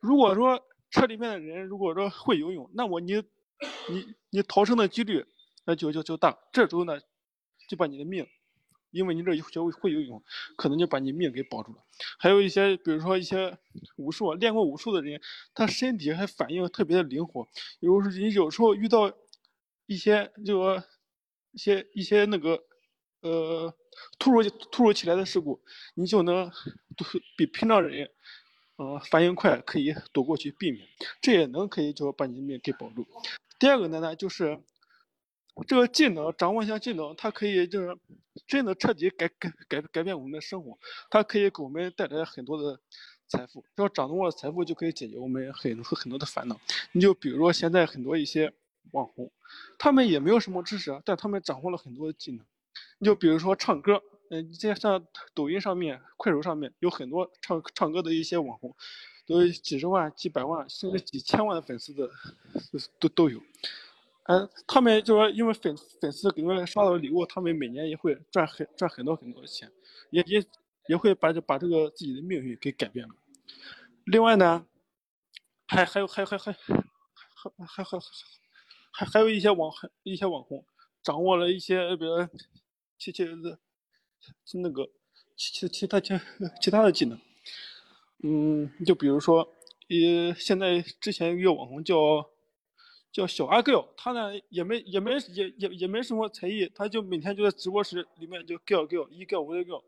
[0.00, 0.60] 如果说
[0.90, 3.22] 车里面的人如果说会游泳，那么你，
[3.88, 5.24] 你你逃生的几率
[5.64, 6.36] 那就就就大。
[6.52, 6.98] 这时候呢，
[7.68, 8.26] 就把你的命，
[8.92, 10.22] 因为你这学会会游泳，
[10.56, 11.78] 可能就把你命给保住了。
[12.18, 13.58] 还有一些，比如说一些
[13.96, 15.20] 武术练过武术的人，
[15.54, 17.48] 他身体还反应特别的灵活。
[17.80, 19.12] 有时你有时候遇到
[19.86, 20.84] 一些就说
[21.50, 22.62] 一些一些那个
[23.20, 23.74] 呃
[24.18, 25.60] 突如突如其来的事故，
[25.94, 26.50] 你就能
[27.36, 28.10] 比平常人。
[28.76, 30.88] 呃，反应快可以躲过去避免，
[31.20, 33.06] 这也能可以就把你的命给保住。
[33.60, 34.58] 第二个呢呢，就是
[35.66, 37.96] 这个技能掌握一项技能，它可以就是
[38.46, 40.78] 真的彻底改改改改变我们的生活，
[41.10, 42.80] 它可以给我们带来很多的
[43.28, 43.64] 财富。
[43.76, 46.60] 只要掌握了财富，就可以解决我们很多很多的烦恼。
[46.92, 48.52] 你就比如说现在很多一些
[48.92, 49.30] 网红，
[49.78, 52.44] 他们也没有什么知识，但他们掌握了很多技能。
[52.98, 54.02] 你就比如说唱歌。
[54.34, 58.74] 嗯，在像抖音上面、快手上面有很多唱唱歌的一些网红，
[59.26, 62.08] 都有几十万、几百万，甚至几千万的粉丝的，
[62.98, 63.38] 都都有。
[64.24, 69.70] 嗯，他们就说，因为粉粉丝给他们刷到礼物，他们每年也会赚很赚很多很多的钱，
[70.10, 70.44] 也也
[70.88, 73.14] 也会把这把这个自己的命运给改变了。
[74.04, 74.66] 另外呢，
[75.66, 76.72] 还还有还还还还
[77.66, 78.00] 还还
[78.92, 80.64] 还还有一些网一些网红
[81.02, 82.28] 掌握了一些，比如
[82.98, 83.58] 其其的。
[84.52, 84.88] 那个
[85.36, 86.14] 其其其他其
[86.60, 87.18] 其他的技能，
[88.22, 89.40] 嗯，就比如说，
[89.88, 91.96] 呃，现在之前一个网红叫
[93.12, 99.82] 叫小阿 girl，他呢也没也没也也也没什么才艺，他就每天就在直播室里面就 girl girl 一 girl 五 girl，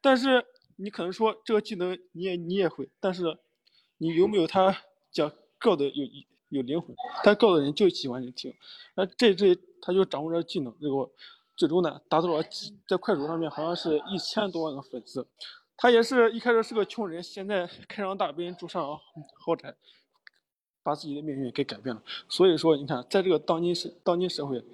[0.00, 0.44] 但是
[0.76, 3.36] 你可能说这个技能你也你也会，但是
[3.98, 4.74] 你有没有他
[5.10, 6.06] 讲 girl 的有
[6.48, 6.94] 有灵魂？
[7.24, 8.54] 他 girl 的人就喜欢你听，
[8.94, 11.12] 那这这他就掌握着技能，最后。
[11.58, 12.40] 最终呢，达到了
[12.86, 15.26] 在快手上面好像是一千多万个粉丝。
[15.76, 18.96] 他也是一开始是个穷人，现在开上大奔，住上
[19.44, 19.74] 豪宅，
[20.88, 22.02] 把自己的命运给改变了。
[22.28, 24.64] 所以说，你看，在这个当今社当今社会，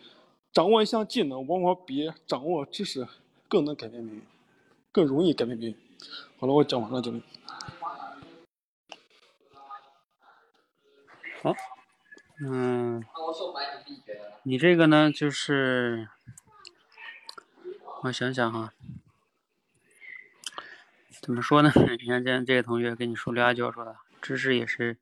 [0.53, 3.07] 掌握一项技能，往往比掌握知识
[3.49, 4.23] 更能改变命运，
[4.93, 5.77] 更容易改变命运。
[6.39, 7.21] 好了，我讲完了，这位。
[11.43, 11.53] 好，
[12.41, 13.05] 嗯，
[14.45, 16.09] 你这个呢，就是。
[18.05, 18.75] 我想想哈，
[21.23, 21.73] 怎么说呢？
[21.99, 24.99] 你看，这这个同学跟你说刘阿娇说的，知识也是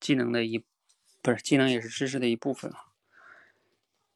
[0.00, 0.64] 技能的一，
[1.22, 2.92] 不是技能也是知识的一部分啊。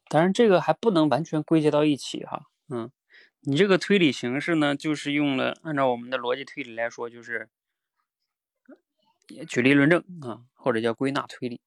[0.07, 2.47] 当然，这个还不能完全归结到一起哈。
[2.69, 2.91] 嗯，
[3.41, 7.49] 你这个推理形式呢，就是用了按照我们的逻辑推理来说，就是
[9.47, 11.61] 举例论证啊，或者叫归纳推理。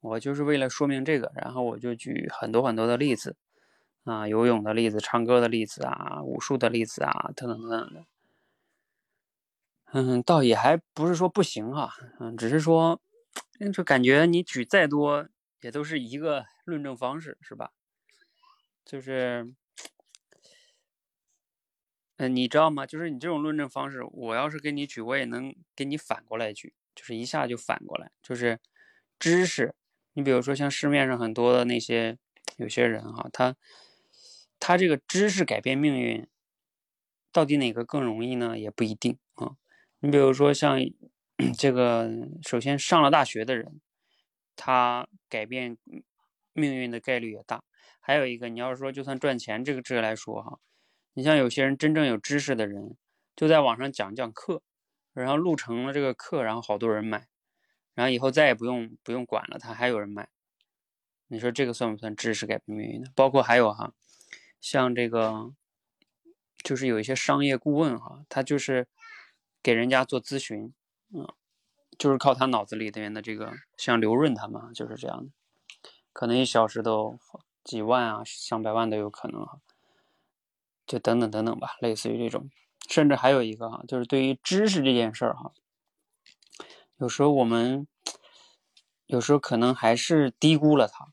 [0.00, 3.36] 我就是为了说明这个，然后我就举很多很多的例子。
[4.04, 8.04] 啊，游泳的例子，唱歌的例子啊，武术的例子啊，等等等等的，
[9.92, 13.00] 嗯，倒也还不是说不行哈，嗯，只是说，
[13.72, 15.28] 就感觉你举再多
[15.60, 17.72] 也都是一个论证方式，是吧？
[18.84, 19.54] 就是，
[22.16, 22.84] 嗯，你知道吗？
[22.84, 28.58] 就是你这种论证方式，我要是给你举，我也能给你反过来举，就是一下就反过来，就是
[29.18, 29.74] 知识。
[30.14, 32.18] 你比如说像市面上很多的那些
[32.56, 33.54] 有些人哈，他
[34.58, 36.26] 他这个知识改变命运，
[37.30, 38.58] 到底哪个更容易呢？
[38.58, 39.56] 也不一定啊。
[40.00, 40.78] 你比如说像
[41.50, 42.10] 这个，
[42.42, 43.80] 首先上了大学的人，
[44.54, 45.76] 他改变
[46.52, 47.64] 命运的概率也大。
[48.00, 50.58] 还有一个，你要是说就算赚钱这个这个来说哈，
[51.14, 52.96] 你像有些人真正有知识的人，
[53.36, 54.62] 就在网上讲讲课，
[55.12, 57.28] 然后录成了这个课，然后好多人买，
[57.94, 60.28] 然后以后再也不用不用管了，他还有人买。
[61.28, 63.10] 你说这个算不算知识改变命运呢？
[63.14, 63.94] 包括还有哈，
[64.60, 65.54] 像这个，
[66.62, 68.88] 就是有一些商业顾问哈，他就是
[69.62, 70.74] 给人家做咨询，
[71.12, 71.28] 嗯，
[71.98, 75.32] 就是靠他脑子里边的这个，像刘润他们就是这样的，
[76.12, 77.18] 可能一小时都。
[77.64, 79.60] 几万啊，上百万都有可能哈，
[80.84, 82.50] 就等等等等吧，类似于这种，
[82.88, 85.52] 甚至还有一个哈，就是对于知识这件事儿哈，
[86.98, 87.86] 有时候我们
[89.06, 91.04] 有时候可能还是低估了它，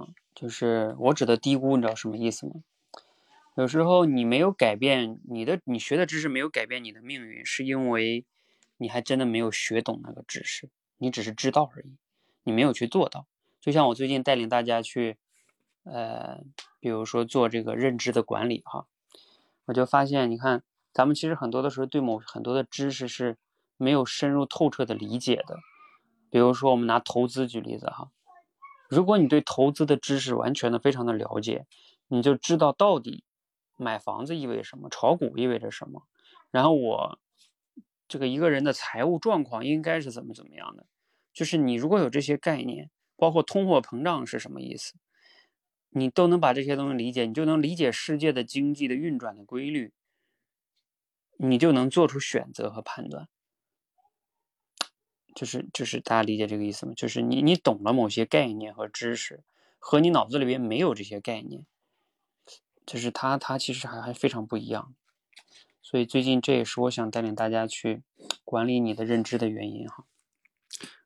[0.00, 2.54] 啊，就是我指的低估，你知道什么意思吗？
[3.54, 8.24] 有时候你没有改变你的，你学的知识没有改变你的命运，是因为
[8.76, 11.96] 你还真的没有学懂那个知识，你只是知道而已，
[12.44, 13.26] 你没有去做到。
[13.60, 15.18] 就像我最近带领大家去。
[15.88, 16.42] 呃，
[16.80, 18.88] 比如说做这个认知的管理哈，
[19.66, 23.36] 我就发现，你看，咱们其实很多的时候对某很多的知识是
[23.76, 25.60] 没有深入透彻的理解的。
[26.28, 28.10] 比如说，我们拿投资举例子哈，
[28.88, 31.68] 如果你对投资的知识完全的非常的了解，
[32.08, 33.22] 你就知道到底
[33.76, 36.02] 买房子意味着什么，炒股意味着什么，
[36.50, 37.20] 然后我
[38.08, 40.86] 这个一个人的财务状况应该是怎么怎么样的，
[41.32, 44.94] 就是你如果有这些概念，包括通货膨胀是什么意思。
[45.90, 49.94] 你都能把这些东西理解，你就能理解世界的经济的运转的规律，
[51.38, 53.28] 你就能做出选择和判断。
[55.34, 56.92] 就是就是大家理解这个意思吗？
[56.94, 59.42] 就是你你懂了某些概念和知识，
[59.78, 61.64] 和你脑子里边没有这些概念，
[62.84, 64.95] 就是它它其实还还非常不一样。
[65.88, 68.02] 所以最近这也是我想带领大家去
[68.42, 70.04] 管理你的认知的原因哈。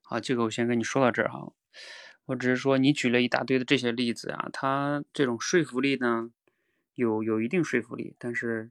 [0.01, 1.53] 好，这个我先跟你说到这儿哈。
[2.24, 6.31] 我只是说，你举了一大堆的这些例子啊，它这种说服力呢，
[6.95, 8.70] 有有一定说服力，但是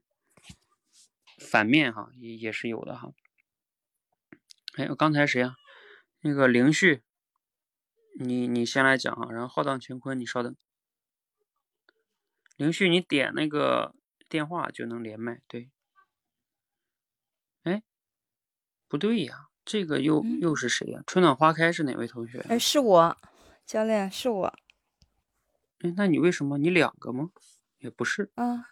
[1.37, 3.13] 反面哈也也是有的哈。
[4.77, 5.57] 哎，刚才谁啊？
[6.21, 7.03] 那个凌旭，
[8.19, 10.55] 你你先来讲啊，然后浩荡乾坤，你稍等。
[12.57, 13.93] 凌旭，你点那个
[14.27, 15.69] 电话就能连麦，对。
[17.63, 17.83] 哎，
[18.89, 21.01] 不对呀，这个又又是谁呀？
[21.07, 22.43] 春暖花开是哪位同学？
[22.49, 23.17] 哎，是我。
[23.65, 24.51] 教练是我，
[25.81, 26.57] 哎，那你为什么？
[26.57, 27.29] 你两个吗？
[27.77, 28.65] 也不是啊，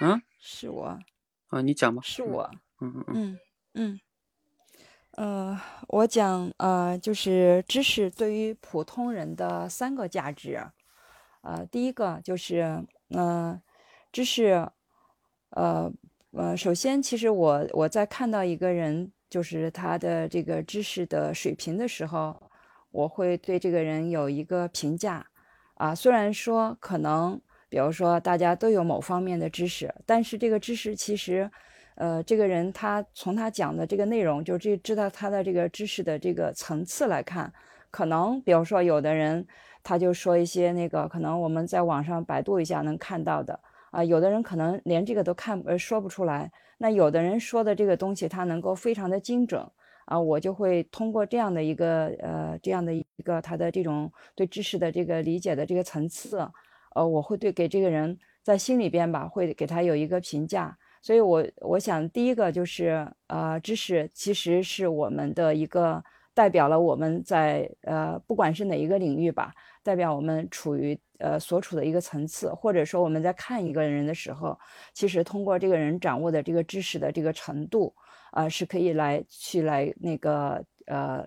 [0.00, 0.98] 嗯，是我。
[1.46, 2.50] 啊，你讲吧，是我，
[2.82, 3.14] 嗯嗯。
[3.14, 3.38] 嗯
[3.72, 4.00] 嗯，
[5.12, 10.70] 呃，我讲呃，就是知识对于普通人的三个价值，
[11.40, 13.58] 呃，第一个就是呃，
[14.12, 14.70] 知识，
[15.48, 15.90] 呃
[16.32, 22.40] 呃，首先其实我我在看到一个人就是他的这个知识的水平的时候。
[22.90, 25.24] 我会对这个人有一个评价，
[25.74, 31.48] 啊，虽然说可能，比如说大家都有某方面的知识，但是这个知识其实，
[31.96, 37.52] 呃，这个人他从他讲的这个内容，就这知道他的这个知识的这个层次来看，
[37.90, 39.46] 可能，比如说有的人
[39.82, 43.60] 他就说一些那个可能我们在网上百度一下能看到的，
[43.90, 49.68] 啊，有的人可能连这个都看呃说不出来，那有的人说的这个东西他能够非常的精准。
[50.06, 56.38] 啊，我就会通过这样的一个呃，这样的一个他的这种对知识的这个理解的这个层次，
[56.94, 60.78] 呃，我会对给这个人在心里边吧，会给他有一个评价。
[61.02, 69.52] 所以，我我想第一个就是呃，知识其实是我们的一个代表了我们在呃，不管是哪一个领域吧，
[69.82, 74.58] 代表我们处于呃所处的一个层次，或者说我们在看一个人的时候，
[74.92, 77.94] 其实通过这个人掌握的这个知识的这个程度。
[78.30, 81.26] 啊，是可以来去来那个呃，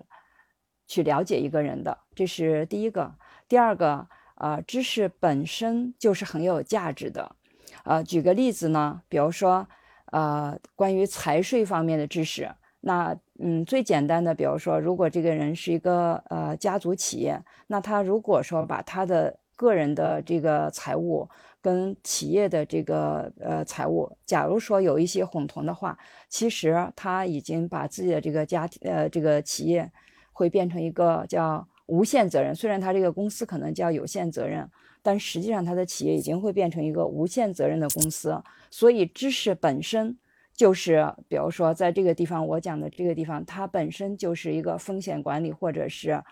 [0.86, 3.12] 去了解一个人的，这是第一个。
[3.48, 7.34] 第二个，啊，知识本身就是很有价值的。
[7.82, 9.66] 啊，举个例子呢，比如说，
[10.12, 21.28] 呃，关于财税方面的知识，那嗯，最简单的，比如说，如果这个人是一个呃家族企业，那他如果说把他的个人的这个财务，
[21.60, 25.96] 跟企业的这个呃财务，假如说有一些混同的话，
[26.28, 29.90] 其实他已经把自己的这个家庭呃这个企业
[30.32, 32.52] 会变成一个叫无限责任。
[32.52, 34.68] 虽然他这个公司可能叫有限责任，
[35.02, 38.42] 但实际上他的企业已经会变成一个无限责任的公司。
[38.70, 40.18] 所以知识本身
[40.54, 46.22] 就是，比如说在这个地方我讲的这个地方，它本身就是一个风险管理，或者是，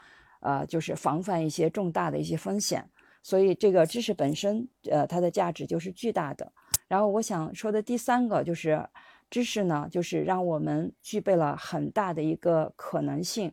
[0.40, 2.88] 呃，就是防范一些重大的一些风险。
[3.22, 6.52] 所以这个知识本身，呃，它的价值就是巨大的。
[6.88, 8.88] 然后我想说的第三个就是，
[9.28, 13.52] 知识呢，就是让我们具备了很大的一个可能性。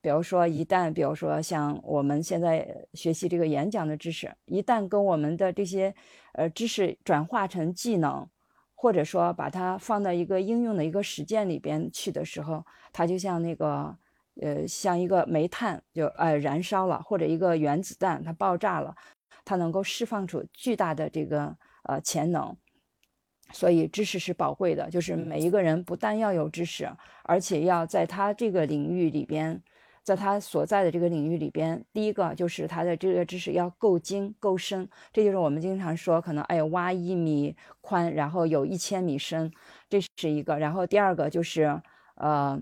[0.00, 5.92] 比如说，一旦，比如说像我们现在学习这个演讲的知识，一旦跟我们的这些，
[6.34, 8.28] 呃，知识转化成技能，
[8.80, 13.98] 或者说把它放到一个应用的一个实践里边去的时候，它就像那个，
[14.40, 18.94] 呃，像一个煤炭就呃燃烧了，或者一个原子弹它爆炸了，
[19.44, 21.56] 它能够释放出巨大的这个
[21.88, 22.56] 呃潜能。
[23.52, 26.88] 所以知识是宝贵的，就是每一个人不但要有知识，
[27.24, 29.60] 而且要在他这个领域里边。
[30.08, 39.52] 在他所在的这个领域里边，第一个就是他的这个知识要够精够深，这就是我们经常说，可能哎挖一米宽，然后有一千米深，
[39.86, 40.58] 这是一个。
[40.58, 41.78] 然后第二个就是，
[42.14, 42.58] 呃，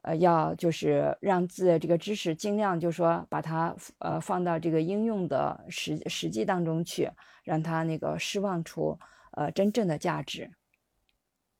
[0.00, 7.10] 呃，要就是让自己这个知识尽量就是说把它呃放到这个应用的实实际当中去，
[7.44, 8.98] 让它那个释放出
[9.32, 10.50] 呃真正的价值。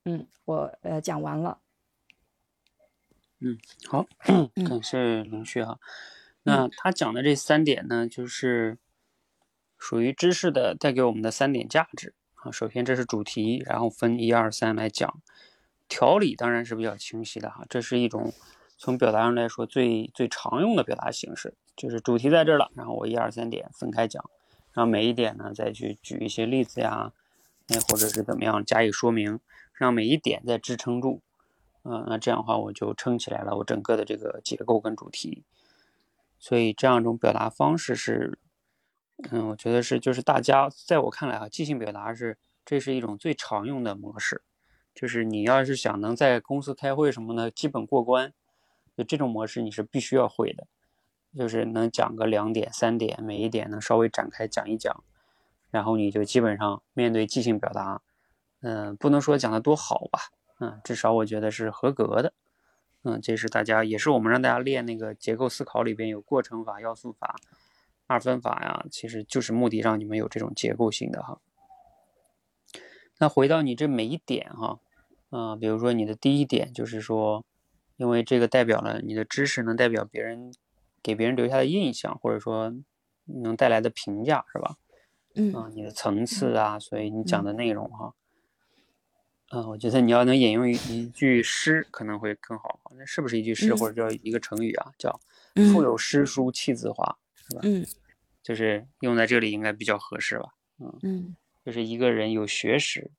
[0.07, 1.59] 嗯，我呃讲完了。
[3.41, 4.07] 嗯，好，
[4.55, 5.78] 感谢龙旭哈。
[6.43, 8.78] 那他讲的这三点呢，就是
[9.76, 12.51] 属于知识的带给我们的三点价值啊。
[12.51, 15.20] 首先这是主题，然后分一二三来讲。
[15.89, 18.32] 条理当然是比较清晰的哈，这是一种
[18.78, 24.28] 从表达上来说最最常用的表达形式，就是主题在这儿了，然后我一二三点分开讲，
[24.72, 27.12] 然后每一点呢再去举一些例子呀，
[27.68, 29.39] 那或者是怎么样加以说明，
[29.74, 31.20] 让每一点再支撑住。
[31.89, 35.45] 嗯，那这样的话我就撑起来了我整个的这个结构跟主题，
[36.39, 38.41] 所以这样一种表达方式是，
[39.30, 44.43] 嗯，我觉得是就是大家在我看来啊，即兴表达是这是一种最常用的模式，
[44.95, 48.32] 就是你要是想能在公司开会什么的基本过关，
[48.97, 50.66] 就这种模式你是必须要会的，
[51.37, 55.05] 就是能讲个两点三点，每一点能稍微展开讲一讲，
[55.70, 58.03] 然后你就基本上面对即兴表达，
[58.62, 60.32] 嗯，不能说讲的多好吧。
[60.59, 62.32] 嗯，至少我觉得是合格的。
[63.02, 67.36] 嗯，这是大家，也是我们让大家练那个结构思考里边有过程法、要素法、
[68.09, 71.38] 二分法呀，其实就是目的让你们有这种结构性的哈。
[73.18, 74.80] 那回到你这每一点哈，
[75.30, 77.44] 啊，比如说你的第一点就是说，
[77.96, 80.52] 因为这个代表了你的知识能代表别人
[81.00, 82.74] 给别人留下的印象，或者说
[83.24, 84.76] 能带来的评价是吧？
[85.36, 88.09] 嗯，啊，你的层次啊，所以你讲的内容哈。
[88.09, 88.26] 嗯，
[89.68, 92.80] 我觉得你要能引用一一句诗，可能会更好。
[92.97, 94.92] 那是不是一句诗，或者叫一个成语啊？
[94.99, 95.20] 叫
[95.72, 97.16] “腹有诗书气自华”，
[97.49, 97.61] 是吧？
[97.62, 97.86] 嗯，
[98.42, 100.49] 就是用在这里应该比较合适吧？
[100.80, 103.12] 嗯嗯，就是一个人有学识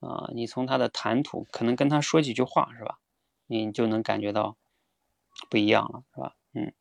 [0.00, 2.98] 啊，你从他的谈吐，可能跟他说几句话，是吧？
[3.46, 4.56] 你就能感觉到
[5.50, 6.34] 不一样了，是吧？
[6.54, 6.72] 嗯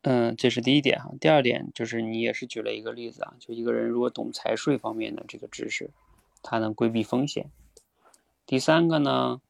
[0.00, 1.12] 嗯，这是第一点哈。
[1.20, 5.90] 第二点就是你也是举了一个例子啊，就一个人如果懂财税方面的这个知识。
[6.42, 7.50] 它能规避风险。
[8.46, 9.40] 第三个呢？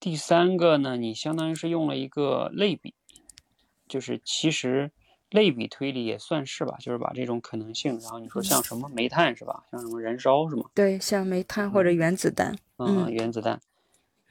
[0.00, 0.96] 第三个呢？
[0.96, 2.94] 你相当于是用了一个类比，
[3.88, 4.92] 就是其实
[5.30, 9.64] 类比推理也算是吧，就是把这种可能性，然后你说像什么煤炭是吧？
[9.70, 10.70] 像什么燃烧是吗？
[10.74, 12.56] 对，像煤炭或者原子弹。
[12.76, 13.60] 嗯，原子弹。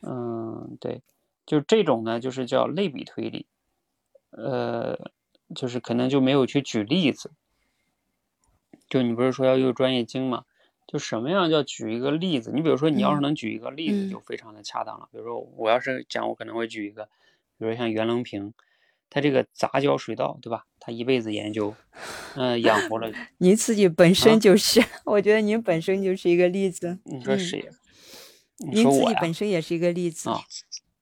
[0.02, 1.02] 嗯，对，
[1.46, 3.46] 就这种呢，就是叫类比推理。
[4.30, 5.12] 呃，
[5.56, 7.32] 就是可能就没有去举例子。
[8.88, 10.46] 就你不是说要用专业经吗？
[10.88, 12.52] 就什么样叫举一个例子？
[12.54, 15.10] 你比如说，你要是能举一个例子，就非常的恰当了。
[15.12, 17.04] 比如说，我要是讲，我可能会举一个，
[17.58, 18.54] 比如说像袁隆平，
[19.10, 20.66] 他这个杂交水稻，对吧？
[20.80, 21.76] 他一辈子研究，
[22.36, 23.12] 嗯，养活了。
[23.40, 27.00] 您自己本身就是， 我觉得您本身就是一个例子。
[27.04, 27.70] 你说谁？
[28.60, 30.40] 您自己本身也是一个例子啊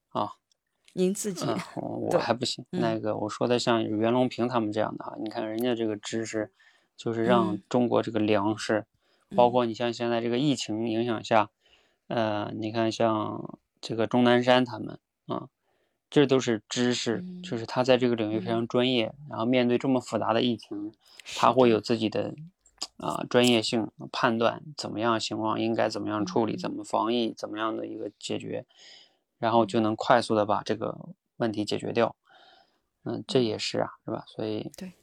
[0.09, 0.31] 啊！
[0.93, 2.65] 您自己，我还不行。
[2.71, 6.51] 那个我说的像袁隆平他们这样的啊，你看人家这个知识，
[6.97, 8.85] 就是让中国这个粮食。
[9.35, 11.49] 包括你像现在这个疫情影响下，
[12.07, 15.47] 呃，你看像这个钟南山他们啊，
[16.09, 19.13] 这都是知识，就是他在这个领域非常专业。
[19.29, 20.93] 然后面对这么复杂的疫情，
[21.35, 22.35] 他会有自己的
[22.97, 28.65] 啊专业性判断，怎么样情况应该怎么样处理，怎么防疫，怎么样的一个解决，
[29.39, 32.15] 然后就能快速的把这个问题解决掉。
[33.03, 34.23] 嗯，这也是啊，是吧？
[34.27, 34.93] 所以对。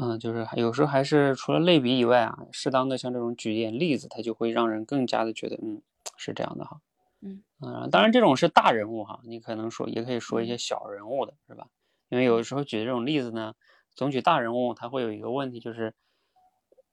[0.00, 5.82] 嗯，就是有时候还是除了类比以外啊，适当的像这种举一点例子，它就会让人更加的觉得，嗯，
[6.16, 6.80] 是这样的哈。
[7.20, 7.42] 嗯
[7.90, 11.66] 当然这种是大人物哈，你可能说也可以说一些小人物的是吧？
[12.10, 13.54] 因为有的时候举这种例子呢，
[13.92, 15.92] 总举大人物，他会有一个问题，就是，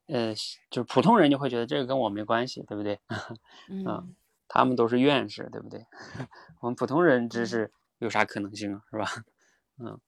[0.07, 0.33] 呃，
[0.71, 2.99] 就是普通人就会觉得这个跟我没关系，对不对？
[3.69, 4.15] 嗯，
[4.47, 5.85] 他们都是院士，对不对？
[6.61, 9.05] 我们普通人知识有啥可能性啊，是吧？
[9.77, 9.99] 嗯，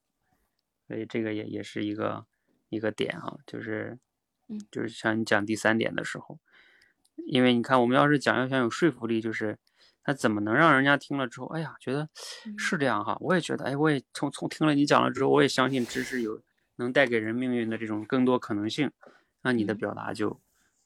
[0.88, 2.26] 所以这个也也是一个
[2.70, 3.98] 一个点啊，就是，
[4.72, 6.40] 就是像你讲第三点的时候，
[7.26, 9.58] 因为你看，我们要是讲要想有说服力，就是。
[10.10, 12.08] 他怎么能让人家听了之后，哎呀，觉得
[12.58, 13.18] 是这样哈？
[13.20, 16.42] 我也觉得，哎，我也从从听了你讲了之后，我也相信知识有
[16.78, 18.90] 能带给人命运的这种更多可能性。
[19.42, 20.40] 那你的表达就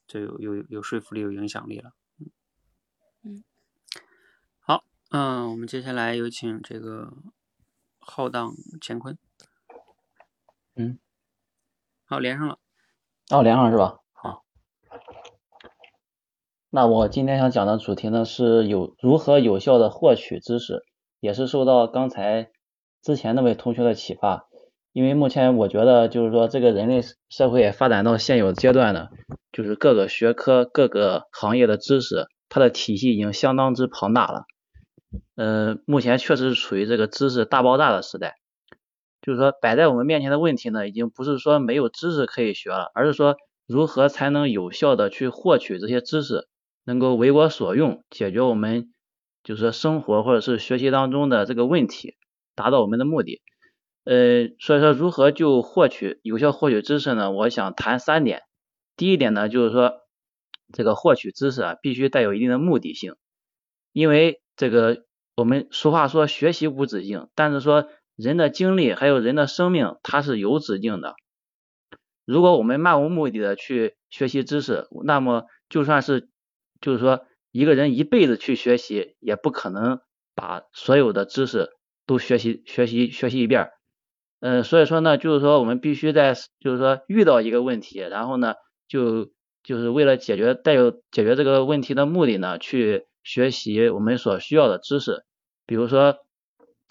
[0.08, 1.92] 就有有有说服力、有影响力了。
[2.18, 2.32] 嗯
[3.22, 3.44] 嗯，
[4.58, 7.16] 好，嗯，我们接下来有请这个
[8.00, 9.16] 浩荡乾坤。
[10.74, 10.98] 嗯，
[12.12, 12.58] 好，连上了。
[13.30, 13.96] 哦，连上了是吧？
[14.12, 14.42] 好
[16.68, 20.82] 那我今天想讲的主题呢，是有如何有效的获取知识，
[21.20, 22.50] 也是受到刚才
[23.02, 24.46] 之前那位同学的启发。
[24.92, 27.00] 因为目前我觉得，就是说这个人类
[27.30, 29.08] 社会发展到现有阶段呢，
[29.50, 34.44] 就是各个学科、各个行业的知识，它的体系已经相当之庞大了。
[35.36, 38.36] 嗯，目前确实是处于这个知识大爆炸的时代。
[39.22, 46.48] 就是说，摆在我们面前的问题呢，已经不是说没有知识可以学了，而是说如何才能有效的去获取这些知识。
[46.84, 48.92] 能够为我所用，解决我们
[49.44, 52.16] 就是说生活或者是学习当中的这个问题，
[52.56, 53.40] 达到我们的目的。
[54.02, 57.30] 呃，所以说如何就获取有效获取知识呢？
[57.30, 58.42] 我想谈三点。
[58.96, 59.92] 第一点呢，就是说
[60.72, 63.14] 这个获取知识啊，必须带有一定的目的性，
[63.92, 65.04] 因为这个
[65.36, 67.86] 我们俗话说学习无止境，但是说
[68.22, 71.16] 人的精力还有人的生命它是有止境的。
[72.24, 76.28] 如果我们漫无目的的去学习知识，那么就算是
[76.80, 80.00] 就是说，一个人一辈子去学习，也不可能
[80.34, 81.70] 把所有的知识
[82.06, 83.70] 都学习、学习、学习一遍。
[84.38, 88.54] 嗯，所以说呢，就是说我们必须在，就是说遇到一个问题，然后呢，
[88.86, 89.30] 就
[89.62, 95.24] 就是为了解决带有解决这个问题的目的呢，去学习我们所需要的知识。
[95.66, 96.16] 比如说，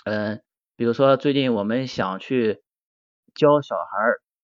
[0.06, 0.42] 嗯，
[0.82, 2.64] 比如说最近我们想去
[3.36, 3.84] 教小孩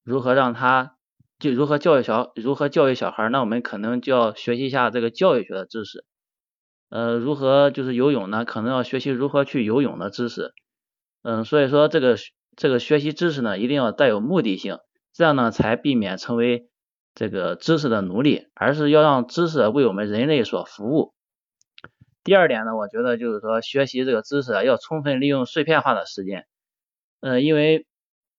[0.03, 0.93] 如何让他。
[1.39, 6.05] 就如何教育小如何教育小孩，那我们可能就要学习一下这个教育学的知识。
[6.89, 8.45] 呃，如何就是游泳呢？
[8.45, 10.53] 可能要学习如何去游泳的知识。
[11.23, 12.17] 嗯，所以说这个
[12.55, 14.77] 这个学习知识呢，一定要带有目的性，
[15.11, 16.69] 这样呢才避免成为
[17.15, 21.15] 这个知识的奴隶，而是要让知识为我们人类所服务。
[22.27, 26.45] 第二点呢，我觉得就是说学习这个知识啊，要充分利用碎片化的时间。
[27.21, 27.87] 嗯，因为。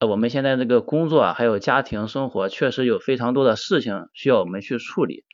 [0.01, 5.24] 我们现在这个工作还有家庭生活，确实有非常多的事情需要我们去处理。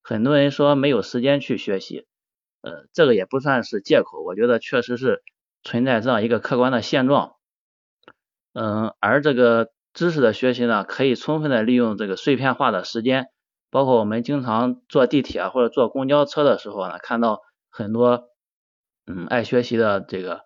[0.00, 2.06] 很多人说没有时间去学习，
[2.60, 5.24] 呃，这个也不算是借口，我觉得确实是
[5.64, 7.32] 存在这样一个客观的现状。
[8.52, 13.26] 嗯，而这个知识的学习呢，可以充分的利用这个碎片化的时间，
[13.72, 17.40] 包括我们经常坐地铁或者坐公交车的时候呢，看到
[17.72, 18.28] 很多
[19.06, 20.42] 嗯爱学习的这个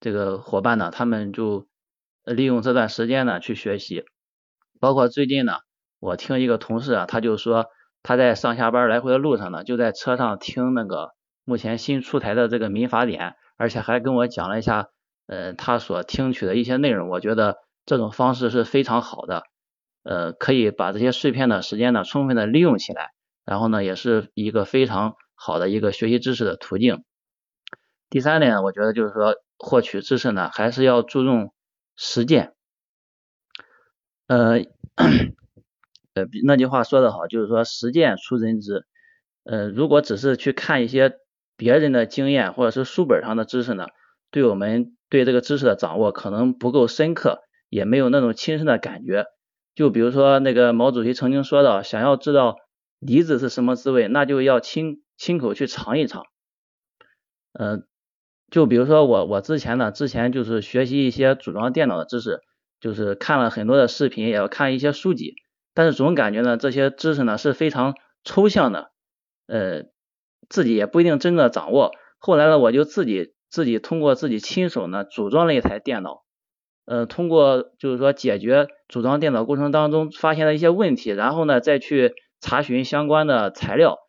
[0.00, 1.68] 这个伙伴呢，他们就。
[2.22, 4.04] 利用这段时间呢去学习，
[4.78, 5.54] 包括最近呢，
[5.98, 7.66] 我听一个同事啊，他就说
[8.02, 11.12] 他在上下班来回的路上呢，就在车上听那个
[11.44, 14.88] 目前新出台的这个民法典，而且还跟我讲了一下，
[15.26, 17.08] 呃，他所听取的一些内容。
[17.08, 17.56] 我觉得
[17.86, 19.42] 这种方式是非常好的，
[20.04, 23.12] 呃，可以把这些碎片的时间呢充分的利用起来，
[23.46, 27.02] 然后呢，也是一个非常好的一个学习知识的途径。
[28.10, 31.52] 第三点，我觉得就是说获取知识呢，还是要注重。
[32.02, 32.54] 实践，
[34.26, 34.54] 呃，
[36.14, 38.86] 呃，那句话说的好，就是说实践出真知。
[39.44, 41.18] 呃，如果只是去看一些
[41.58, 43.88] 别人的经验或者是书本上的知识呢，
[44.30, 49.26] 对我们对这个知识的掌握可能不够深刻，也没有那种亲身的感觉。
[49.74, 52.56] 就比如说那个毛主席曾经说到，想要知道
[52.98, 56.24] 梨子是什么滋味，那就要亲亲口去尝一尝。
[57.52, 57.86] 嗯。
[58.50, 62.40] 就比如说我我之前呢，之前就是学习一些组装电脑的知识，
[62.80, 65.36] 就是看了很多的视频，也要看一些书籍，
[65.72, 67.94] 但是总感觉呢这些知识呢是非常
[68.24, 68.90] 抽象的，
[69.46, 69.84] 呃，
[70.48, 71.92] 自己也不一定真的掌握。
[72.18, 76.24] 后来呢，我就自己自己通过自己亲手呢组装了一台电脑，
[76.86, 84.00] 呃，通过就是说解决组装电脑过程当中发现的一些问题，然后呢再去查询相关的材料，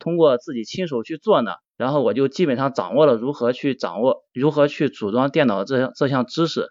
[0.00, 1.52] 通过自己亲手去做呢。
[1.76, 6.68] 然后我就基本上掌握了如何去掌握如何去组装电脑这这项知识，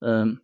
[0.00, 0.42] 嗯，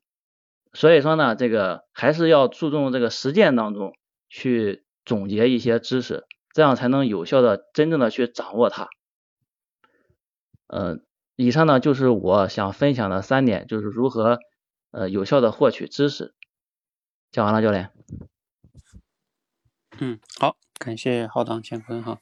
[0.73, 3.93] 所以说呢，这个还是要注重这个实践当中
[4.31, 6.25] 去总结一些知识，
[6.55, 8.89] 这样才能有效的真正的去掌握它。
[10.69, 11.05] 嗯，
[11.37, 14.39] 以上呢就是我想分享的三点，就是如何
[14.93, 16.35] 呃有效的获取知识。
[17.33, 17.91] 讲完了，教练。
[20.01, 22.21] 嗯，好，感谢浩荡乾坤哈，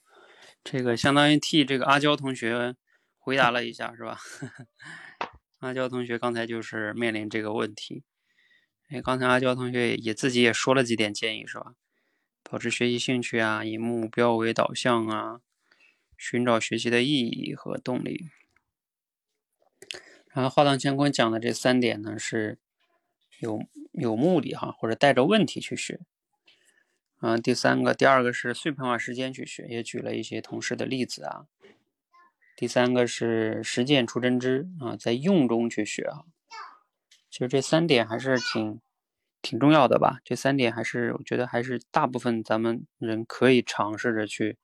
[0.63, 2.77] 这个相当于替这个阿娇同学
[3.19, 4.21] 回答了一下，是吧？
[5.59, 8.05] 阿娇同学刚才就是面临这个问题，
[8.89, 11.75] 哎，刚才阿娇同学也自己也说了几点建议，是吧？
[12.45, 15.41] 保持学习兴趣啊，以目标为导向啊，
[16.17, 18.29] 寻找学习的意义和动力。
[20.33, 22.61] 然后浩荡乾坤讲的这三点呢是。
[23.41, 23.61] 有
[23.91, 25.99] 有目的哈，或者带着问题去学，
[27.25, 31.47] 嗯，第三个，第二个是碎片化时间去学，也举了一些同事的例子啊。
[32.57, 36.25] 第三个是实践出真知啊，在用中去学啊。
[37.31, 38.81] 其实这三点还是挺
[39.41, 40.19] 挺重要的吧？
[40.25, 44.59] 这三点还是我觉得还是大部分咱们人可以尝试着去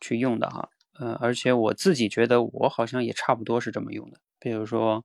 [0.00, 0.70] 去用的哈。
[1.00, 5.04] 呃，而且我自己觉得我好像也差不多是这么用的，比如说。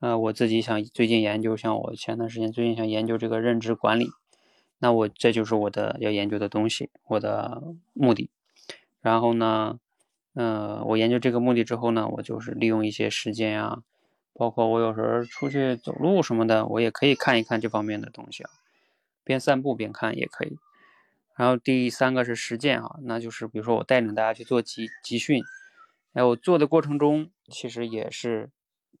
[0.00, 4.10] 呃，我自己想最近研究，像我前段时间最近想研究这个认知管理，
[4.82, 7.62] 那我这就是我的要研究的东西，我的
[7.92, 8.30] 目的。
[9.00, 9.78] 然后呢，
[10.34, 13.84] 呃，我研究这个目的之后呢，我就是利用一些时间啊，
[14.32, 18.50] 包括我有时候出去走路什么的，我也可以看一看这方面的东西啊，
[19.22, 20.58] 边散步边看也可以。
[21.36, 25.44] 然后第三个是实践啊，那就是比如说我带领大家去做集集训，
[26.12, 28.50] 哎，我做的过程中其实也是。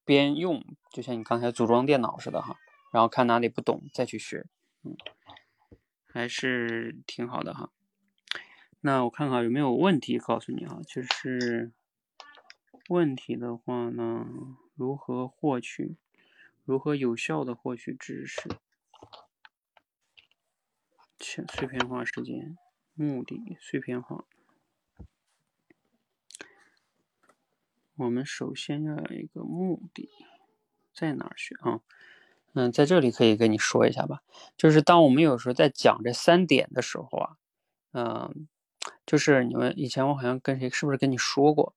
[0.04, 2.56] 边用，就像你刚才组装电脑似的哈，
[2.92, 4.44] 然后看哪里不懂再去学，
[4.82, 4.96] 嗯，
[6.12, 7.72] 还是挺好的哈。
[8.80, 11.72] 那我看看有没有问题，告诉你哈，就是
[12.88, 14.26] 问题的话呢，
[14.74, 15.96] 如何获取，
[16.64, 18.50] 如何有效的获取知识，
[21.18, 22.58] 切碎片化时间，
[22.92, 24.26] 目的碎片化。
[27.94, 30.10] 我们首先要有一个目的，
[30.92, 31.80] 在哪儿学啊？
[32.54, 34.20] 嗯，在这里可以跟你说一下吧。
[34.56, 37.36] 就是当我们有时候在讲这三点的时候啊，
[37.92, 38.46] 嗯，
[39.06, 41.74] 就是你们以前我好像跟谁是不是跟你说过？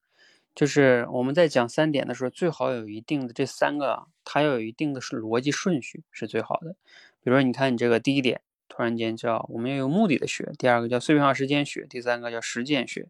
[0.53, 6.75] 就是我们在讲三点的时候，最好有一定的这三个，它要有一定的是逻辑顺序是最好的。
[7.21, 13.09] 比如说，你看你这个第一点，突然间叫我们要有目的的学；第二个叫碎片化时间学；第三个叫实践学。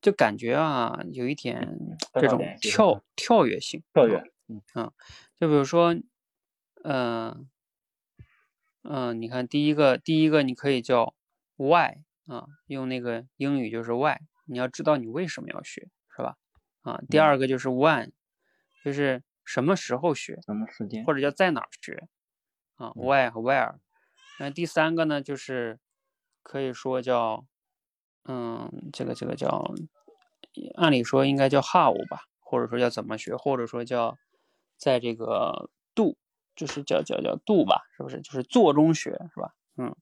[0.00, 1.78] 就感觉啊，有一点
[2.12, 4.92] 这种跳跳跃性，跳跃，嗯啊，
[5.40, 5.96] 就比如说，
[6.84, 7.48] 嗯
[8.82, 11.14] 嗯，你看第一个，第一个你可以叫
[11.56, 16.36] why 啊，用那个英语就是 why，你要知道你为什么要学，是吧？
[16.82, 18.12] 啊，第二个就是 when，
[18.84, 22.06] 就是什么时候学，什么时间，或者叫在哪儿学，
[22.76, 23.76] 啊，why 和 where，
[24.38, 25.80] 那第三个呢，就是
[26.42, 27.46] 可以说叫。
[28.26, 29.74] 嗯，这个这个叫，
[30.76, 34.16] 按理说应该叫 how 吧，或者说叫怎么学，或者说叫
[34.78, 36.16] 在这个 do，
[36.56, 38.20] 就是叫叫叫 do 吧，是不是？
[38.20, 39.54] 就是做中学，是吧？
[39.76, 39.94] 嗯，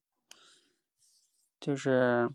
[1.61, 2.30] 就是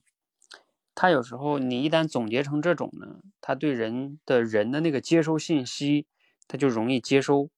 [0.96, 6.08] 他有时候你一旦总结成这种呢，他对人的人的那个接收信息，
[6.48, 7.50] 他就容易接收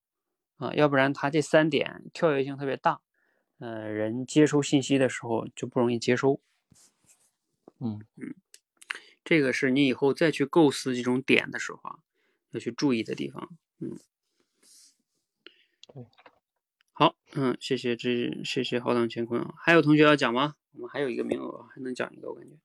[0.58, 3.00] 啊，要不然他这三点跳跃性特别大，
[3.60, 6.42] 呃，人接收信息的时候就不容易接收。
[7.80, 8.36] 嗯嗯，
[9.24, 12.00] 这个是你以后再去构思这种点的时候啊，
[12.52, 13.50] 要去注意的地方。
[13.80, 13.98] 嗯，
[16.92, 20.56] 好，嗯，谢谢这谢谢浩荡乾坤啊，还有同学要讲吗？
[20.74, 22.56] 我们还有一个名额，还能讲一个，我感觉。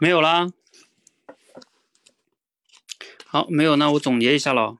[0.00, 0.48] 没有啦，
[3.26, 4.76] 好，没有，那我总结一下喽。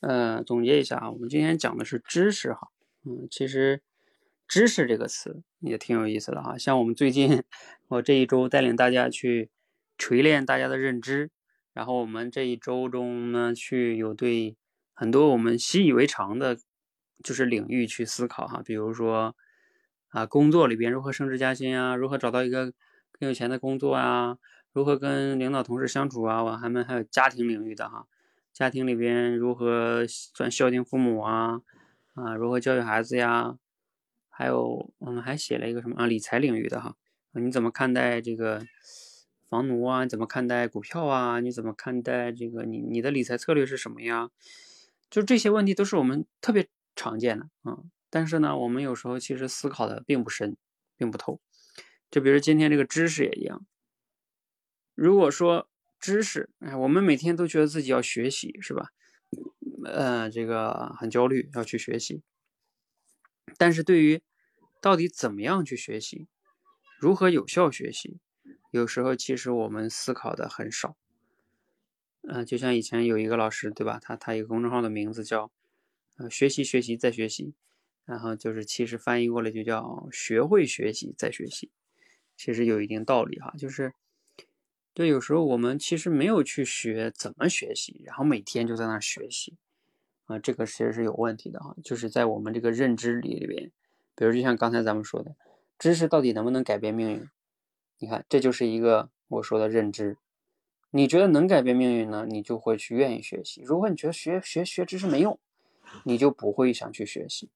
[0.00, 2.70] 呃，总结一下啊，我们今天讲的是知识哈，
[3.04, 3.82] 嗯，其实
[4.48, 6.56] 知识这个词也挺有意思的哈。
[6.56, 7.44] 像我们最近，
[7.88, 9.50] 我这一周带领大家去
[9.98, 11.30] 锤炼大家的认知，
[11.74, 14.56] 然后我们这一周中呢，去有对
[14.94, 16.56] 很多我们习以为常的，
[17.22, 19.36] 就是领域去思考哈，比如说
[20.08, 22.72] 啊，工作里边如何升职加薪啊，如何找到一个。
[23.22, 24.36] 更有钱的工作啊，
[24.72, 26.42] 如何跟领导同事相处啊？
[26.42, 28.08] 我还们还有家庭领域的哈，
[28.52, 31.62] 家庭里边如何算孝敬父母啊？
[32.14, 33.56] 啊，如何教育孩子呀？
[34.28, 36.06] 还有我们还写了一个什么啊？
[36.06, 36.96] 理财领域的哈，
[37.34, 38.66] 你怎么看待这个
[39.48, 40.02] 房奴啊？
[40.02, 41.38] 你怎么看待股票啊？
[41.38, 42.64] 你怎么看待这个？
[42.64, 44.30] 你你的理财策略是什么呀？
[45.08, 46.66] 就这些问题都是我们特别
[46.96, 47.78] 常见的啊。
[48.10, 50.56] 但是呢，我们有时候其实思考的并不深，
[50.96, 51.40] 并不透。
[52.12, 53.66] 就比如今天这个知识也一样。
[54.94, 58.90] 如果说知识，哎，我们每天都觉得自己要学习，是吧？
[59.86, 62.22] 呃，这个很焦虑，要去学习。
[63.56, 64.22] 但是对于
[64.82, 66.28] 到底怎么样去学习，
[67.00, 68.18] 如何有效学习，
[68.70, 70.96] 有时候其实我们思考的很少。
[72.28, 73.98] 嗯，就像以前有一个老师，对吧？
[73.98, 75.50] 他他一个公众号的名字叫
[76.18, 77.54] “呃学习学习再学习”，
[78.04, 81.72] 然后就是其实翻译过来就叫“学会学习再学习”，
[82.36, 83.54] 其实有一定道理哈。
[83.58, 83.92] 就是，
[84.94, 89.56] 就有时候我们其实没有去学怎么学习，然后每天就在那学习。
[90.26, 93.72] 啊，这个其实是有问题的哈，就是在我们这个认知里里边，
[94.14, 95.34] 比如就像刚才咱们说的，
[95.78, 97.28] 知识到底能不能改变命运？
[97.98, 100.16] 你看，这就是一个我说的认知。
[100.90, 105.38] 你觉得能改变命运呢，你就会去愿意学习；如果你觉得学学学知识没用，
[106.04, 107.50] 你就不会想去学习。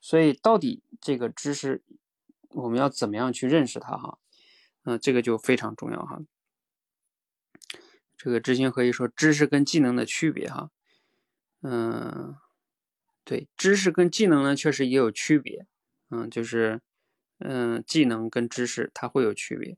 [0.00, 1.82] 所以，到底这个知识
[2.54, 3.96] 我们要怎么样去认识它？
[3.96, 4.18] 哈，
[4.84, 6.20] 嗯，这个就非常重要哈。
[8.16, 10.70] 这个知行合一说知识跟技能的区别哈。
[11.62, 12.36] 嗯，
[13.24, 15.66] 对，知识跟技能呢，确实也有区别。
[16.10, 16.80] 嗯，就是，
[17.38, 19.76] 嗯，技能跟知识它会有区别。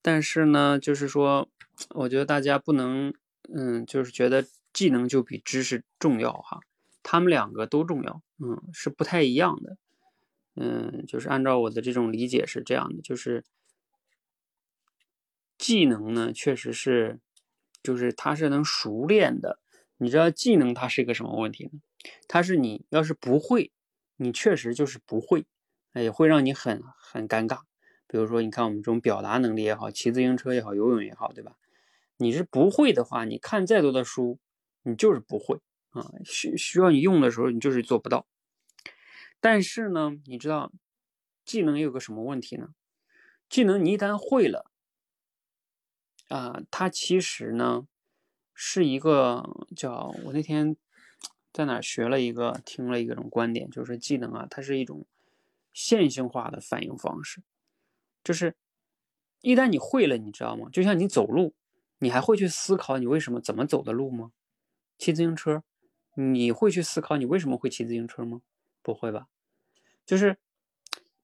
[0.00, 1.48] 但是呢，就是说，
[1.90, 3.14] 我觉得大家不能，
[3.54, 6.60] 嗯，就是觉得技能就比知识重要哈。
[7.02, 9.76] 他们两个都重要，嗯，是不太一样的。
[10.56, 13.44] 嗯，就是按照我的这种理解是这样的，就是
[15.58, 17.20] 技能呢，确实是，
[17.82, 19.60] 就是它是能熟练的。
[19.98, 21.80] 你知道技能它是一个什么问题呢？
[22.28, 23.72] 它是你要是不会，
[24.16, 25.46] 你确实就是不会，
[25.94, 27.60] 也会让你很很尴尬。
[28.06, 31.56] 比如说，你看我们这种表达能力也好，骑自行车也好，游泳也好，对吧？
[32.16, 34.38] 你是不会的话，你看再多的书，
[34.82, 36.06] 你就是不会啊。
[36.24, 38.26] 需需要你用的时候，你就是做不到。
[39.44, 40.72] 但是呢，你知道
[41.44, 42.70] 技能有个什么问题呢？
[43.50, 44.70] 技能你一旦会了，
[46.28, 47.86] 啊，它其实呢。
[48.56, 50.76] 是一个叫我那天
[51.52, 55.06] 在哪学了一个听了一种观点，就是技能啊，它是一种
[55.72, 57.42] 线性化的反应方式，
[58.22, 58.54] 就是
[59.40, 60.68] 一旦你会了，你知道吗？
[60.72, 61.52] 就像你走路，
[61.98, 64.30] 你还会去思考你为什么怎么走的路吗？
[64.98, 65.64] 骑自行车，
[66.14, 68.42] 你会去思考你为什么会骑自行车吗？
[68.82, 69.26] 不会吧？
[70.06, 70.36] 就是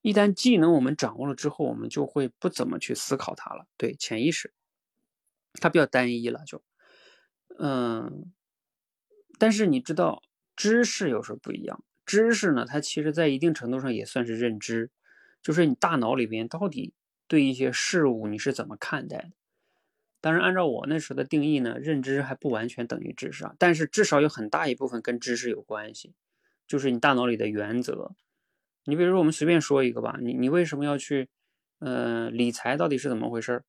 [0.02, 4.52] 一旦技能我们掌握了之后，我们就会不怎么去思考它了，对，潜意识
[5.54, 6.62] 它比较单一了，就。
[7.58, 8.32] 嗯，
[9.38, 10.22] 但是你知道，
[10.56, 11.84] 知识有时候不一样。
[12.06, 14.90] 知识呢，它其实在一定程度上也算是认知，
[15.42, 16.94] 就是你大脑里边到底
[17.28, 19.30] 对一些事物你是怎么看待的。
[20.22, 26.14] 当然，按照我那时候的定义呢，认知还不完全等于知识啊，但是至少有很大一部分跟知识有关系，
[26.66, 28.14] 就是你大脑里的原则。
[28.90, 31.28] 你比如说，我们随便说一个吧，你你为什么要去，
[31.78, 33.64] 呃，理财到底是怎么回事儿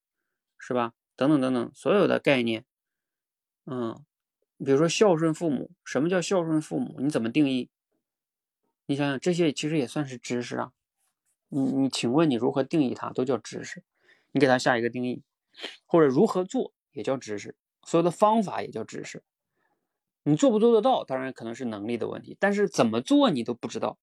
[0.57, 0.93] 是吧？
[1.15, 2.65] 等等等等，所有的概念。
[3.67, 4.03] 嗯，
[4.57, 6.99] 比如说孝顺父母，什么叫孝顺父母？
[6.99, 7.69] 你怎么定义？
[8.88, 10.72] 你想想，这些其实也算是知识啊。
[11.49, 13.11] 你你，请问你如何定义它？
[13.11, 13.84] 都叫知识。
[14.32, 15.22] 你给它下一个定义，
[15.86, 17.55] 或者如何做也叫知识。
[17.86, 19.24] 所有的方法也叫知识。
[20.24, 23.99] 你做不做得到，当然可能是能力的问题，但是怎么做你都不知道。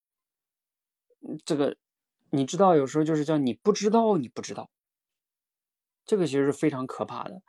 [1.45, 1.77] 这个
[2.31, 4.71] 你知道，有时候就是叫你不知道，你不知道。
[6.05, 7.43] 这个其实是非常可怕的。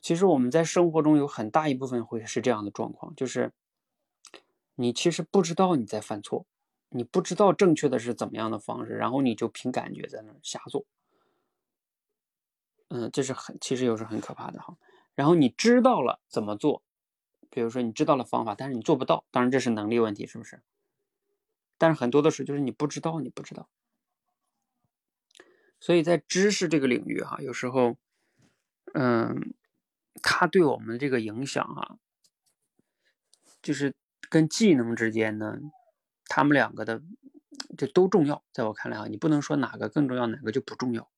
[0.00, 3.52] 其实我们在生活中有很大一部分会是这样的状况，就是
[4.74, 6.44] 你其实不知道你在犯错，
[6.88, 10.84] 你不知道正确的是怎么样的方式，然后你就凭感觉在那瞎做。
[12.88, 14.76] 嗯，这是很其实又是很可怕的哈。
[15.14, 16.82] 然后你知道了怎么做，
[17.50, 20.60] 比如说你知道了方法，但是你做不到，当然这是能力问题，是不是？
[21.82, 23.68] 但是很多的时候就是你不知道，你不知道。
[25.80, 27.96] 所以在知识这个领域哈，有时候，
[28.94, 29.52] 嗯。
[30.22, 31.96] 它对我们这个影响啊，
[33.62, 33.94] 就是
[34.28, 35.58] 跟技能之间呢，
[36.26, 37.02] 他们两个的
[37.78, 38.44] 就都重要。
[38.52, 41.10] 在我看来啊，你不能说哪个更重要，哪个就不重要。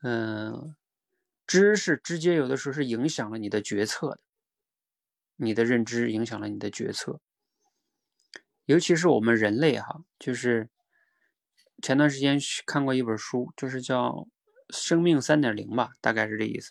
[0.00, 0.74] 嗯，
[1.46, 4.20] 知识直接有的时候是影响了你的决策的，
[5.36, 7.20] 你的认知影响了你的决策。
[8.70, 10.68] 尤其是我们人类哈，就是
[11.82, 14.10] 前段时间看过一本书，就是叫
[14.68, 16.70] 《生命三点零》吧，大概是这意思。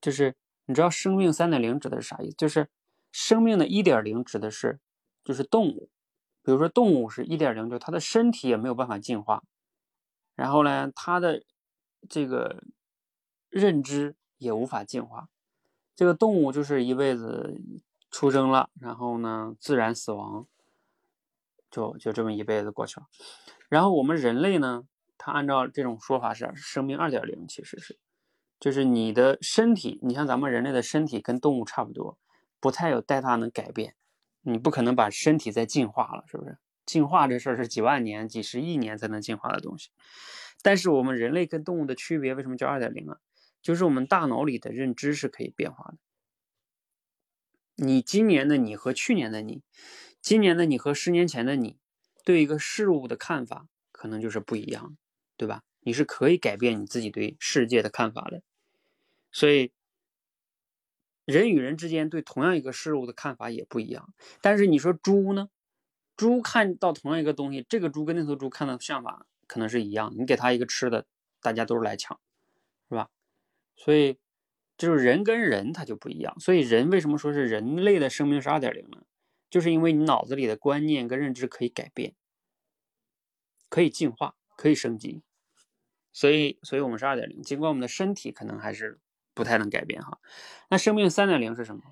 [0.00, 0.34] 就是
[0.66, 2.34] 你知道生命三点零指的是啥意思？
[2.36, 2.66] 就是
[3.12, 4.80] 生命的一点零指的是
[5.22, 5.90] 就是动物，
[6.42, 9.44] 比如说动物是一点零，就它的身体也没有办法进化，
[10.34, 11.44] 然后呢，它的
[12.08, 12.64] 这个
[13.48, 15.28] 认知也无法进化。
[15.94, 17.60] 这个动物就是一辈子
[18.10, 20.48] 出生了，然后呢自然死亡，
[21.70, 23.06] 就就这么一辈子过去了。
[23.68, 24.84] 然后我们人类呢，
[25.16, 27.98] 它按照这种说法是生命二点零，其实是，
[28.58, 32.18] 就是你的身体，你像咱们人类的身体跟动物差不多，
[32.58, 33.94] 不太有太大能改变。
[34.42, 36.58] 你不可能把身体再进化了，是不是？
[36.86, 39.90] 进化这事儿是几万年、几十亿年才能进化的东西。
[40.62, 43.18] 但是我们人类跟动物的区别，为什么叫二点零啊？
[43.62, 45.98] 就是我们大脑里的认知是可以变化的。
[47.76, 49.62] 你今年的你和去年的你，
[50.20, 51.78] 今年的你和十年前的你，
[52.24, 54.96] 对一个事物的看法可能就是不一样，
[55.36, 55.62] 对吧？
[55.80, 58.42] 你是可以改变你自己对世界的看法的。
[59.32, 59.72] 所以，
[61.24, 64.12] 人与人之间对同样一个事物的看法也不一样。
[64.40, 65.48] 但是你说猪呢？
[66.16, 69.26] 猪看到同样一个东西，这个猪跟那头猪看到想法。
[69.46, 71.06] 可能是一样，你给它一个吃的，
[71.40, 72.20] 大家都是来抢，
[72.88, 73.08] 是吧？
[73.74, 74.18] 所以
[74.76, 76.38] 就是人跟人他就不一样。
[76.38, 79.02] 所以人为什么说是人类的生命是二点零呢？
[79.50, 82.14] 就是因为你脑子里的观念跟认知可以改变，
[83.68, 85.22] 可以进化，可以升级。
[86.12, 87.42] 所以，所以我们是二点零。
[87.42, 89.00] 尽管我们的身体可能还是
[89.34, 90.18] 不太能改变哈。
[90.68, 91.82] 那生命三点零是什么？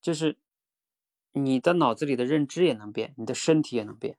[0.00, 0.38] 就是
[1.32, 4.16] 你的脑子里的认知也能变，你的身体也能变。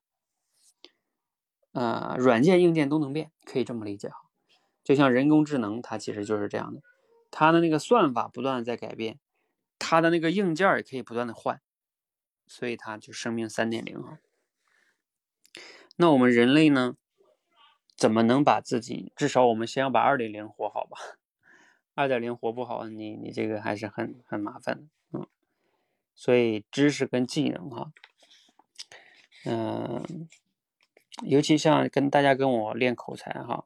[1.71, 4.15] 呃，软件硬件都能变，可以这么理解哈。
[4.83, 6.81] 就像人工智能，它其实就是这样的，
[7.29, 9.19] 它的那个算法不断的在改变，
[9.77, 11.61] 它的那个硬件也可以不断的换，
[12.47, 14.19] 所以它就生命三点零哈。
[15.95, 16.95] 那我们人类呢，
[17.95, 20.97] 怎么能把自己至少我们先要把二点零活好吧？
[21.93, 25.27] 二点零活不好，你你这个还是很很麻烦的，嗯。
[26.15, 27.91] 所以知识跟技能哈，
[29.45, 30.27] 嗯。
[31.23, 33.65] 尤其像跟大家跟我练口才哈，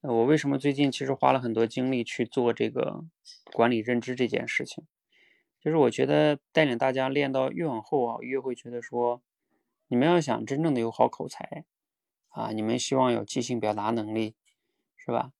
[0.00, 3.04] 我为什么最近其实花了很多精力去做这个
[3.52, 4.84] 管理认知这件事情？
[5.62, 9.22] 就是我觉得带领大家练到越往后啊，越会觉得说，
[9.86, 11.64] 你们要想真正的有好口才
[12.30, 14.34] 啊，你们希望有即兴表达能力，
[14.96, 15.32] 是吧？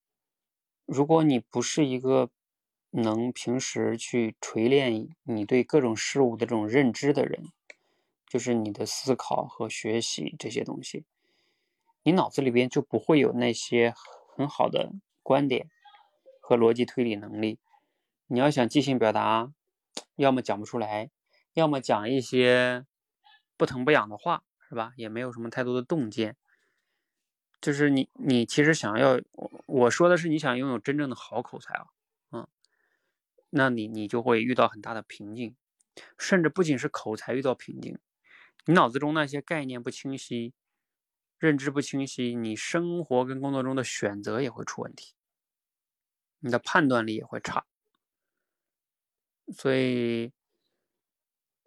[0.87, 2.31] 如果你不是一个
[2.91, 7.49] 能平时去锤炼你对各种事物的这种认知的人，
[8.29, 11.05] 就是你的思考和学习这些东西。
[12.05, 13.93] 你脑子里边就不会有那些
[14.37, 14.93] 很好的
[15.23, 15.69] 观点
[16.41, 17.59] 和逻辑推理能力。
[18.29, 19.53] 你要想即兴表达，
[20.17, 21.11] 要么讲不出来，
[21.53, 22.87] 要么讲一些
[23.57, 24.93] 不疼不痒的话，是吧？
[24.97, 26.37] 也没有什么太多的洞见。
[27.61, 29.21] 就是你，你其实想要，
[29.67, 31.87] 我说的是你想拥有真正的好口才啊，
[32.31, 32.49] 嗯，
[33.51, 35.57] 那你你就会遇到很大的瓶颈，
[36.19, 37.99] 甚至不仅是口才遇到瓶颈，
[38.67, 40.55] 你脑子中那些概念不清晰。
[41.39, 45.13] 认知不清晰，你生活跟工作中的选择也会出问题，
[46.39, 47.67] 你的判断力也会差，
[49.51, 50.33] 所以，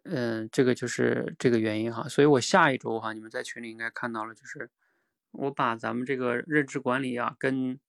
[0.04, 2.08] 嗯，这个就是这个原因哈。
[2.08, 4.70] 所以我下一周哈，你们在群里应该看到了，就是
[5.32, 7.80] 我把咱们这个认知管理啊，跟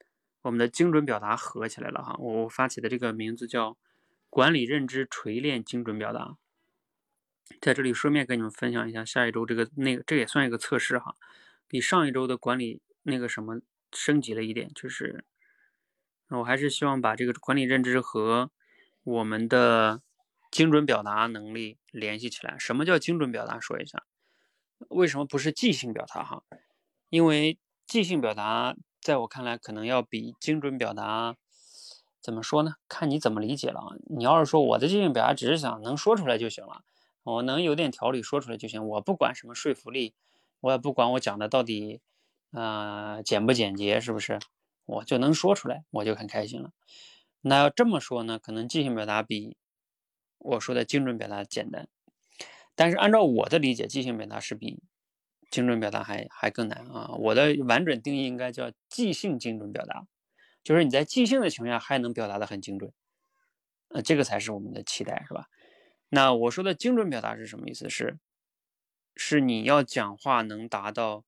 [0.43, 2.17] 我们的精准表达合起来了哈。
[2.19, 3.77] 我发起的这个名字叫
[4.31, 6.37] “管理认知锤炼精准表达”。
[7.61, 11.15] 在这里顺便跟你们分享一下，下一周这个那个，这也算一个测试哈。
[11.69, 13.61] 比上一周的管理那个什么
[13.93, 15.25] 升级了一点，就是
[16.29, 18.51] 我还是希望把这个管理认知和
[19.07, 20.03] 我们的
[20.51, 22.59] 精准表达能力联系起来。
[22.59, 23.61] 什么叫精准表达？
[23.61, 24.03] 说一下，
[24.89, 26.25] 为什么不是即兴表达？
[26.25, 26.43] 哈，
[27.09, 31.37] 因为即兴表达在我看来可能要比精准表达
[32.21, 32.75] 怎么说呢？
[32.89, 33.95] 看你怎么理解了啊。
[34.09, 36.83] 你要是说我的即兴表达只是想能说出来就行了，
[37.23, 40.15] 我能有点条理说出来就行，我不管什么说服力。
[40.61, 42.01] 我也不管我讲的到底，
[42.51, 44.41] 呃，简不简洁，是不是？
[44.85, 46.73] 我就能说出来，我就很开心了。
[47.49, 49.57] 那要这么说呢，可能即兴表达比
[50.39, 51.89] 我说的精准表达简单。
[52.75, 54.83] 但是按照我的理解，即兴表达是比
[55.49, 57.15] 精准表达还还更难啊。
[57.19, 60.09] 我的完整定义应该叫即兴精准表达，
[60.65, 62.93] 就是你在即兴的情况下还能表达的很精准，
[63.91, 65.47] 呃，这个才是我们的期待，是吧？
[66.09, 67.89] 那我说的精准表达是什么意思？
[67.89, 68.19] 是。
[69.15, 71.25] 是你要讲话能达到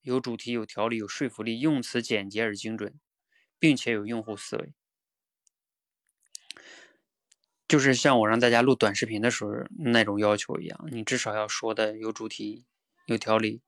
[0.00, 2.98] 有主题、有条理、有说服力，用词简洁而精准，
[3.58, 4.72] 并且有用户思维。
[7.72, 12.66] 就是像我让大家录短视频的时候那种要求一样，你至少要说的有主题、
[13.06, 13.62] 有条理、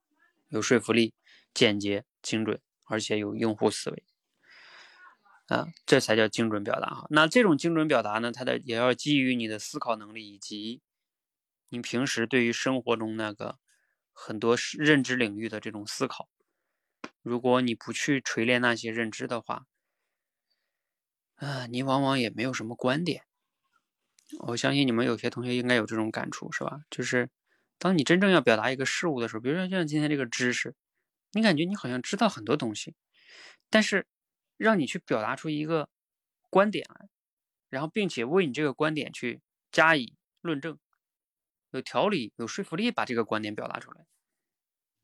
[0.51, 1.15] 有说服力、
[1.55, 4.05] 简洁、精准，而且有用户思维。
[5.47, 7.07] 啊，这才叫精准表达哈。
[7.09, 10.83] 那这种精准表达呢，它的也要基于你的思考能力以及。
[11.71, 13.57] 你平时对于生活中那个
[14.13, 16.29] 很多认知领域的这种思考，
[17.23, 19.65] 如果你不去锤炼那些认知的话，
[21.37, 23.23] 啊，你往往也没有什么观点。
[24.41, 26.83] 我相信你们有些同学应该有这种感触，是吧？
[26.91, 27.29] 就是
[27.79, 30.75] 当你真正要表达一个事物的时候，比如说像今天这个知识，
[31.33, 32.95] 你感觉你好像知道很多东西，
[33.71, 34.07] 但是
[34.57, 35.89] 让你去表达出一个
[36.51, 37.09] 观点来，
[37.69, 40.79] 然后并且为你这个观点去加以论证，
[41.71, 44.07] 有条理、有说服力，把这个观点表达出来，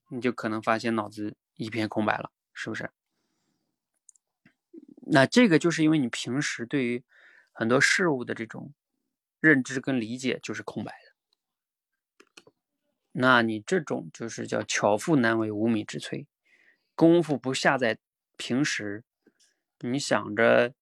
[0.08, 2.90] 你就可能发现脑子一片空白了，是不是？
[5.12, 7.02] 那这个就是因为你平时对于
[7.52, 8.72] 很多事物的这种
[9.40, 12.52] 认知跟理解就是空白的，
[13.12, 16.26] 那你这种就是叫巧妇难为无米之炊，
[16.94, 17.98] 功夫不下在
[18.36, 19.02] 平时，
[19.80, 20.74] 你想着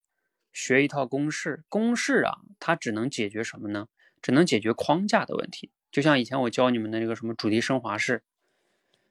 [0.51, 3.87] 学一套公式，公式啊，它只能解决什么呢？
[4.21, 5.71] 只能解决框架的问题。
[5.91, 8.23] 就像以前我教你们的那个什么主题升华式。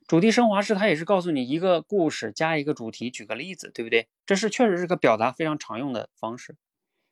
[0.07, 4.09] 主题升华式，它也是告诉你一个故事加一个主题，举个例子，对不对？
[4.25, 6.57] 这是确实是个表达非常常用的方式，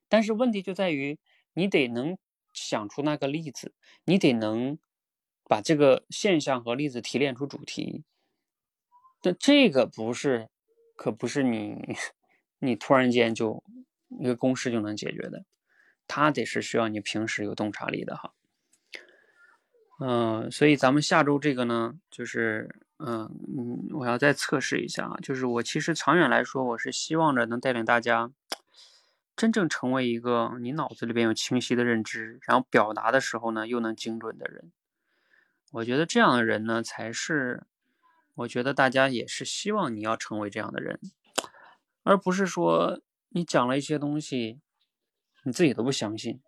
[0.08, 1.18] 但是问题就在于
[1.52, 2.16] 你得能
[2.56, 3.72] 想出那个例子，
[4.04, 4.78] 你得能
[5.44, 8.02] 把这个现象和例子提炼出主题。
[9.20, 10.48] 但这个不是，
[10.96, 11.96] 可不是你
[12.58, 13.62] 你突然间就
[14.20, 15.44] 一个公式就能解决的，
[16.08, 18.32] 它得是需要你平时有洞察力的哈。
[19.98, 25.16] 嗯，所以咱们下周这个呢，就是嗯嗯，我要再测试一下啊。
[25.22, 28.30] 就是我其实长远来说，我是希望着能带领大家
[29.36, 34.72] 真正成为一个你脑子里边有清晰的认知，然后表达的时候呢又能精准的人。
[35.72, 37.66] 我觉得这样的人呢，才是
[38.34, 40.98] 我觉得大家也是希望你要成为这样的人，
[42.02, 44.60] 而不是说你讲了一些东西，
[45.44, 46.40] 你自己都不相信。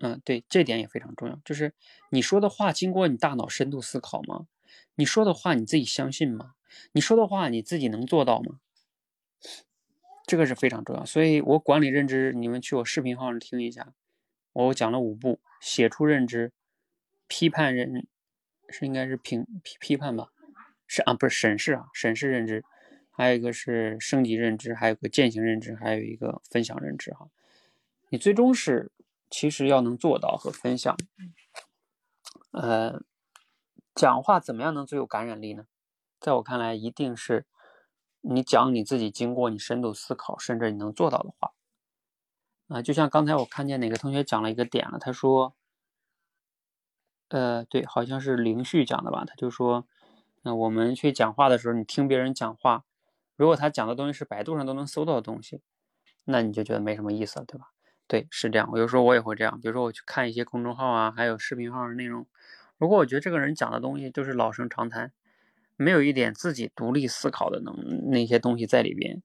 [0.00, 1.38] 嗯，对，这点也非常重要。
[1.44, 1.74] 就是
[2.10, 4.46] 你说的话经过你大脑深度思考吗？
[4.94, 6.54] 你说的话你自己相信吗？
[6.92, 8.60] 你说的话你自己能做到吗？
[10.26, 11.04] 这个是非常重要。
[11.04, 13.94] 所以我管理认知，你们去我视频号上听一下，
[14.52, 16.52] 我讲了五步：写出认知、
[17.28, 18.06] 批判认，
[18.68, 20.28] 是应该是评批批判吧？
[20.86, 22.64] 是啊，不是审视啊，审视认知，
[23.10, 27.28] 还有一个是升级认知，还有个践行认知，还有一个分享认知哈。
[28.08, 28.90] 你最终是。
[29.30, 30.96] 其实要能做到和分享，
[32.52, 33.02] 呃，
[33.92, 35.66] 讲话怎么样能最有感染力呢？
[36.20, 37.44] 在我看来，一定是
[38.26, 41.52] 你讲你自己经过你深度思考，甚至你能做到的话。
[42.68, 45.54] 啊，就像刚才我看见哪个同学讲了一个点了，他说，
[47.28, 49.24] 呃，对，好像是林旭讲的吧？
[49.26, 49.86] 他就说，
[50.40, 52.84] 那我们去讲话的时候，你听别人讲话，
[53.36, 55.60] 如果他讲的东西是百度上都能搜到的东西，
[56.24, 57.66] 那你就觉得没什么意思了，对吧？
[58.06, 58.70] 对，是这样。
[58.74, 62.26] 有时候我也会这样，比如说我去看一些公众号啊，还有视频号的内容。
[62.78, 65.12] 如果我觉得这个人讲的东西就是老生常谈，
[65.76, 69.22] 没有一点自己独立思考的能那些东西在里边，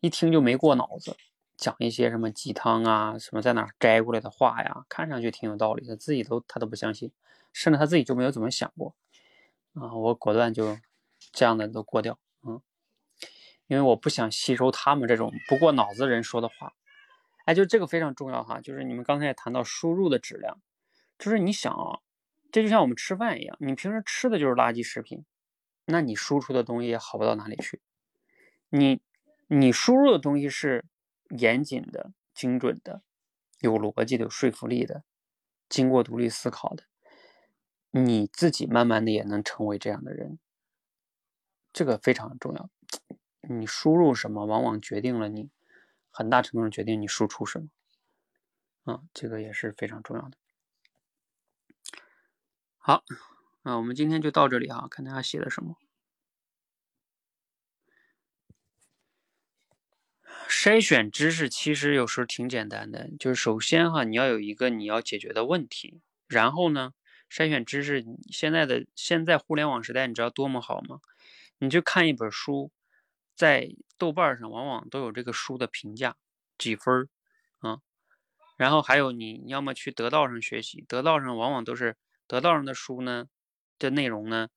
[0.00, 1.16] 一听就没过脑子，
[1.56, 7.12] 讲一些什么鸡汤啊，什么在哪摘过来的话呀，看上去挺有道理的，自己都他都不相信，
[7.52, 8.94] 甚至他自己就没有怎么想过
[9.74, 9.94] 啊。
[9.94, 10.78] 我果断就
[11.32, 12.60] 这样的都过掉，嗯，
[13.66, 16.74] 因为我不想吸收他们这种不过脑子人说的话。
[17.44, 20.60] 哎，就这个非常重要哈，就是你们刚才也谈到输入的质量，
[21.18, 21.98] 就是你想啊，
[22.52, 25.24] 这就像我们吃饭一样，你平时吃的就是垃圾食品，
[25.84, 27.80] 那你输出的东西也好不到哪里去。
[28.68, 29.00] 你
[29.48, 30.84] 你输入的东西是
[31.30, 33.02] 严谨的、精准的、
[33.60, 35.04] 有逻辑的、有说服力的、
[35.68, 36.84] 经过独立思考的，
[37.90, 40.38] 你自己慢慢的也能成为这样的人，
[41.72, 42.70] 这个非常重要。
[43.40, 45.50] 你输入什么，往往决定了你。
[46.14, 47.58] 很大程度上决定你输出什
[48.84, 50.36] 么，啊，这个也是非常重要的。
[52.76, 53.02] 好，
[53.62, 55.76] 啊我们今天就到这里啊，看大家写的什么。
[60.48, 66.92] 筛选知识其实有时候挺简单的，就是首先哈，你要有一个你要解决的问题，然后呢，
[67.30, 68.04] 筛选知识。
[68.30, 71.00] 现在的现在互联网时代，你知道多么好吗？
[71.58, 72.72] 你就看一本书。
[73.34, 76.16] 在豆瓣上往往都有这个书的评价
[76.58, 77.08] 几分儿
[77.60, 77.78] 啊，
[78.58, 81.96] 然后还有你要么去得道上学习，得道上往往都是
[82.28, 83.26] 得道上的书呢
[83.82, 84.48] 的内容呢，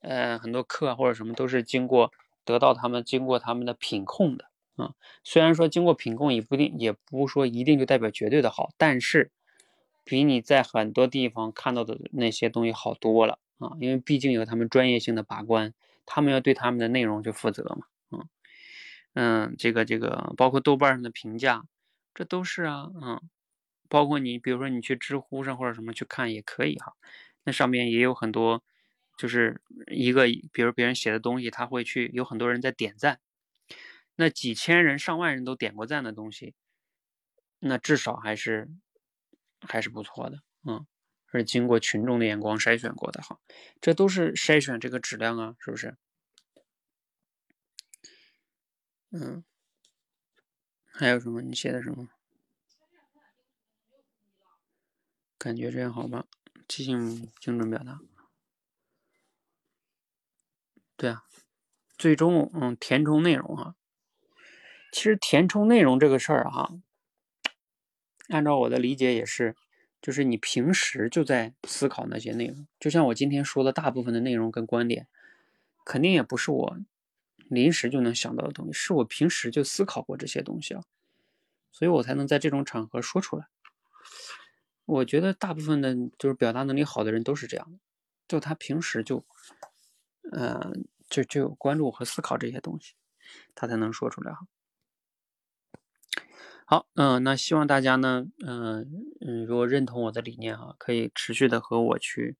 [0.00, 2.12] 呃，很多课或者什么都是经过
[2.44, 4.46] 得到他们经过他们的品控的
[4.76, 4.94] 啊。
[5.22, 9.30] 虽然说经过品控也不定，也不说一定就代表绝对的好，但是
[10.04, 15.74] 比你在很多地方看到的那些东西好多了啊，因为毕竟有他们专业性的把关，
[16.06, 17.86] 他们要对他们的内容就负责嘛。
[19.14, 21.64] 嗯，这个这个，包括豆瓣上的评价，
[22.14, 23.20] 这都是啊，嗯，
[23.88, 26.94] 包括你，比如说你去知乎上或者什么去看也可以哈，
[27.42, 28.62] 那上面也有很多，
[29.20, 33.20] 就是一个，比如别人写的东西，他会去有很多人在点赞，
[34.16, 36.54] 那几千人、上万人都点过赞的东西，
[37.58, 38.70] 那至少还是
[39.60, 40.86] 还是不错的，嗯，
[41.30, 43.38] 是经过群众的眼光筛选过的哈，
[43.78, 45.98] 这都是筛选这个质量啊，是不是？
[49.10, 49.44] 嗯，
[50.86, 51.42] 还有什么？
[51.42, 52.08] 你写的什么？
[55.36, 56.24] 感觉这样好吧？
[56.66, 58.00] 即兴精准表达。
[61.00, 61.22] 对啊，
[61.96, 63.74] 最终嗯填充内容哈。
[64.92, 66.74] 其实填充内容这个事儿哈，
[68.28, 69.56] 按照我的理解也是，
[70.02, 72.66] 就是你平时就在思考那些内容。
[72.78, 75.08] 就像我今天说的大部分的内容跟观点，
[75.86, 76.78] 肯定也不是我
[77.48, 80.84] 临时就能想到的东西，是我平时就思考过这些东西啊，
[81.72, 83.46] 所以我才能在这种场合说出来。
[84.84, 87.78] 我觉得大部分的，就是表达能力好的人都是这样的，
[88.28, 89.24] 就他平时就，
[90.30, 90.72] 呃，
[91.08, 92.94] 就就关注和思考这些东西，
[93.54, 94.46] 他才能说出来哈。
[96.64, 98.88] 好，嗯，那希望大家呢，嗯
[99.20, 102.36] 嗯，如果认同我的理念哈，可以持续的和我去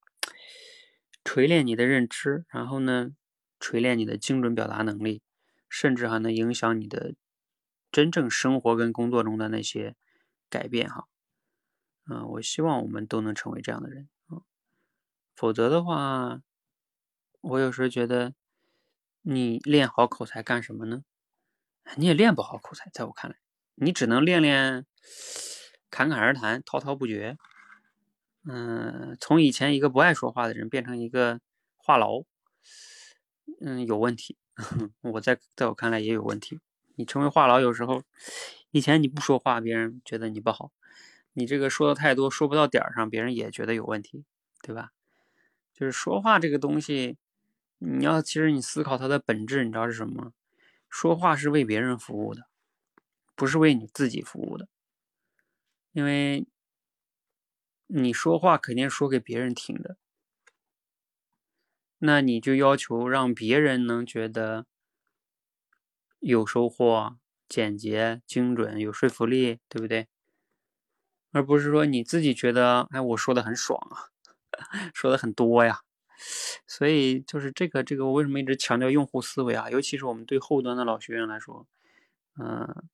[1.25, 3.11] 锤炼你的认知，然后呢，
[3.59, 5.23] 锤炼你的精准表达能力，
[5.69, 7.15] 甚至还能影响你的
[7.91, 9.97] 真正生活跟工作中的那些
[10.49, 11.09] 改变哈。
[12.09, 14.43] 嗯，我希望我们都能成为这样的人啊，
[15.35, 16.41] 否则的话，
[17.41, 18.35] 我有时候觉得，
[19.23, 21.05] 你练好口才干什么呢？
[21.97, 23.37] 你也练不好口才，在我看来，
[23.75, 24.87] 你只能练练
[25.91, 27.37] 侃侃而谈、滔滔不绝。
[28.45, 31.41] 嗯，从以前一个不爱说话的人变成一个
[31.77, 32.25] 话痨，
[33.61, 34.37] 嗯，有问题。
[35.01, 36.61] 我在在我看来也有问题。
[36.97, 38.03] 你成为话痨，有时候
[38.71, 40.73] 以前你不说话，别人觉得你不好。
[41.33, 44.25] 你这个说的太多，说不到点儿上，别人也觉得有问题，
[44.63, 44.91] 对吧？
[45.73, 47.17] 就是说话这个东西，
[47.83, 50.33] 你要其实你思考它的本质，你知道是什么吗？
[50.91, 52.47] 说话是为别人服务的，
[53.35, 54.69] 不是为你自己服务的。
[55.93, 56.47] 因为
[57.89, 59.97] 你说话肯定说给别人听的，
[61.99, 64.67] 那你就要求让别人能觉得
[66.23, 67.17] 有收获、
[67.49, 70.07] 简洁、精准、有说服力，对不对？
[71.33, 74.11] 而不是说你自己觉得，哎，我说的很爽啊，
[74.95, 75.81] 说的很多呀，
[76.67, 79.71] 所以就是这个这个，我为什么一直强调用户思维啊？
[79.71, 81.67] 尤其是我们对后端的老学员来说，
[82.39, 82.85] 嗯，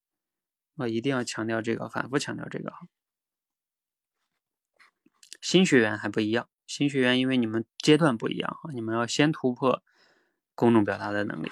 [0.77, 2.79] 我一定要强调这个，反复强调这个啊。
[5.41, 9.83] 新学员还不一样，新学员因为你们阶段不一样啊，你们要先突破
[10.55, 11.51] 公众表达的能力。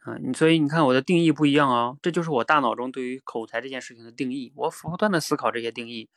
[0.00, 4.52] 啊，你所以你看我的定义不一样啊，这就是我大脑中对于口才这件事情的定义。
[4.56, 6.08] 我不断的思考这些定义。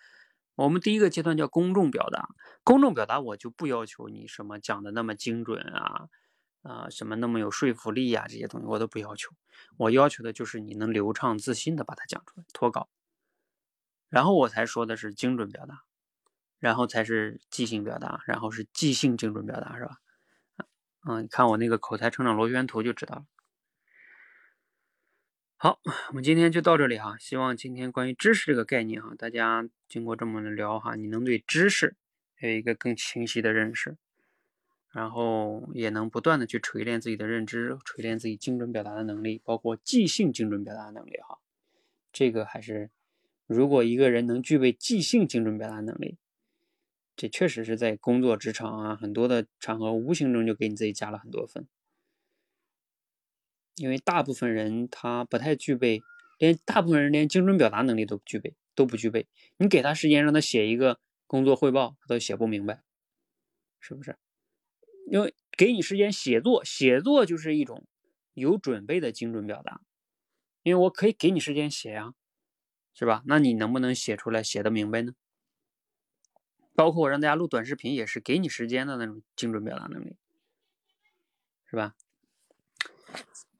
[0.61, 2.29] 我们第一个阶段叫公众表达，
[2.63, 6.07] 公众表达我就不要求你什么讲的那么精准啊，
[6.61, 9.31] 啊什么那么有说服力呀，这些东西我都不要求。
[9.77, 12.89] 我要求的就是你能流畅自信的把它讲出来，脱稿。
[14.09, 15.83] 然后我才说的是精准表达，
[16.59, 19.97] 然后才是即兴表达，然后是即兴精准表达，是吧？
[21.07, 23.25] 嗯，你看我那个口才成长螺旋图就知道了。
[25.63, 25.79] 好，
[26.09, 27.15] 我们今天就到这里哈。
[27.19, 31.95] 希望今天关于知识这个概念哈，大家经过这么的聊哈，你能对知识
[32.39, 33.95] 有一个更清晰的认识，
[34.89, 41.37] 然后也能不断的去锤炼自己的认知，锤炼自己精准表达的能力，包括即兴精准表达的能力哈。
[42.11, 42.89] 这个还是，
[43.45, 46.17] 如果一个人能具备即兴精准表达能力，
[47.15, 51.67] 这确实是在工作职场啊很多的场合，无形中就给你自己加了很多分。
[53.75, 56.01] 因为大部分人他不太具备，
[56.37, 59.27] 连大部分人连精准表达能力都具备，都不具备。
[59.57, 62.83] 你给他时间让他写一个工作汇报，他都写不明白，
[63.79, 64.17] 是不是？
[65.07, 67.85] 因为给你时间写作，写作就是一种
[68.33, 69.81] 有准备的精准表达。
[70.63, 72.13] 因为我可以给你时间写呀，
[72.93, 73.23] 是吧？
[73.25, 75.13] 那你能不能写出来，写的明白呢？
[76.75, 80.15] 包括我让大家录短视频，也是给你时间的那种精准表达能力，
[81.65, 81.95] 是吧？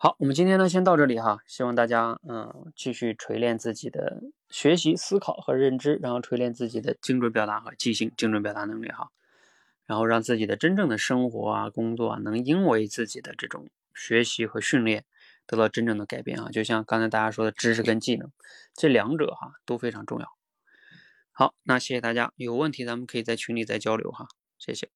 [0.03, 9.11] 好，我们今天呢先到这里哈，希望大家嗯继续锤炼自己的学习、思考和认知，然后锤炼自己的精准表达和即兴精准表达能力哈，
[9.85, 15.05] 然后让自己的真正的生活啊、工作啊能因为自己的这种学习和训练
[15.45, 18.31] 得到真正的改变啊，就像刚才大家说的知识跟技能
[18.73, 20.27] 这两者哈都非常重要。
[21.31, 24.25] 好，那谢谢大家，有问题咱们可以在群里再交流哈，
[24.57, 24.89] 谢谢。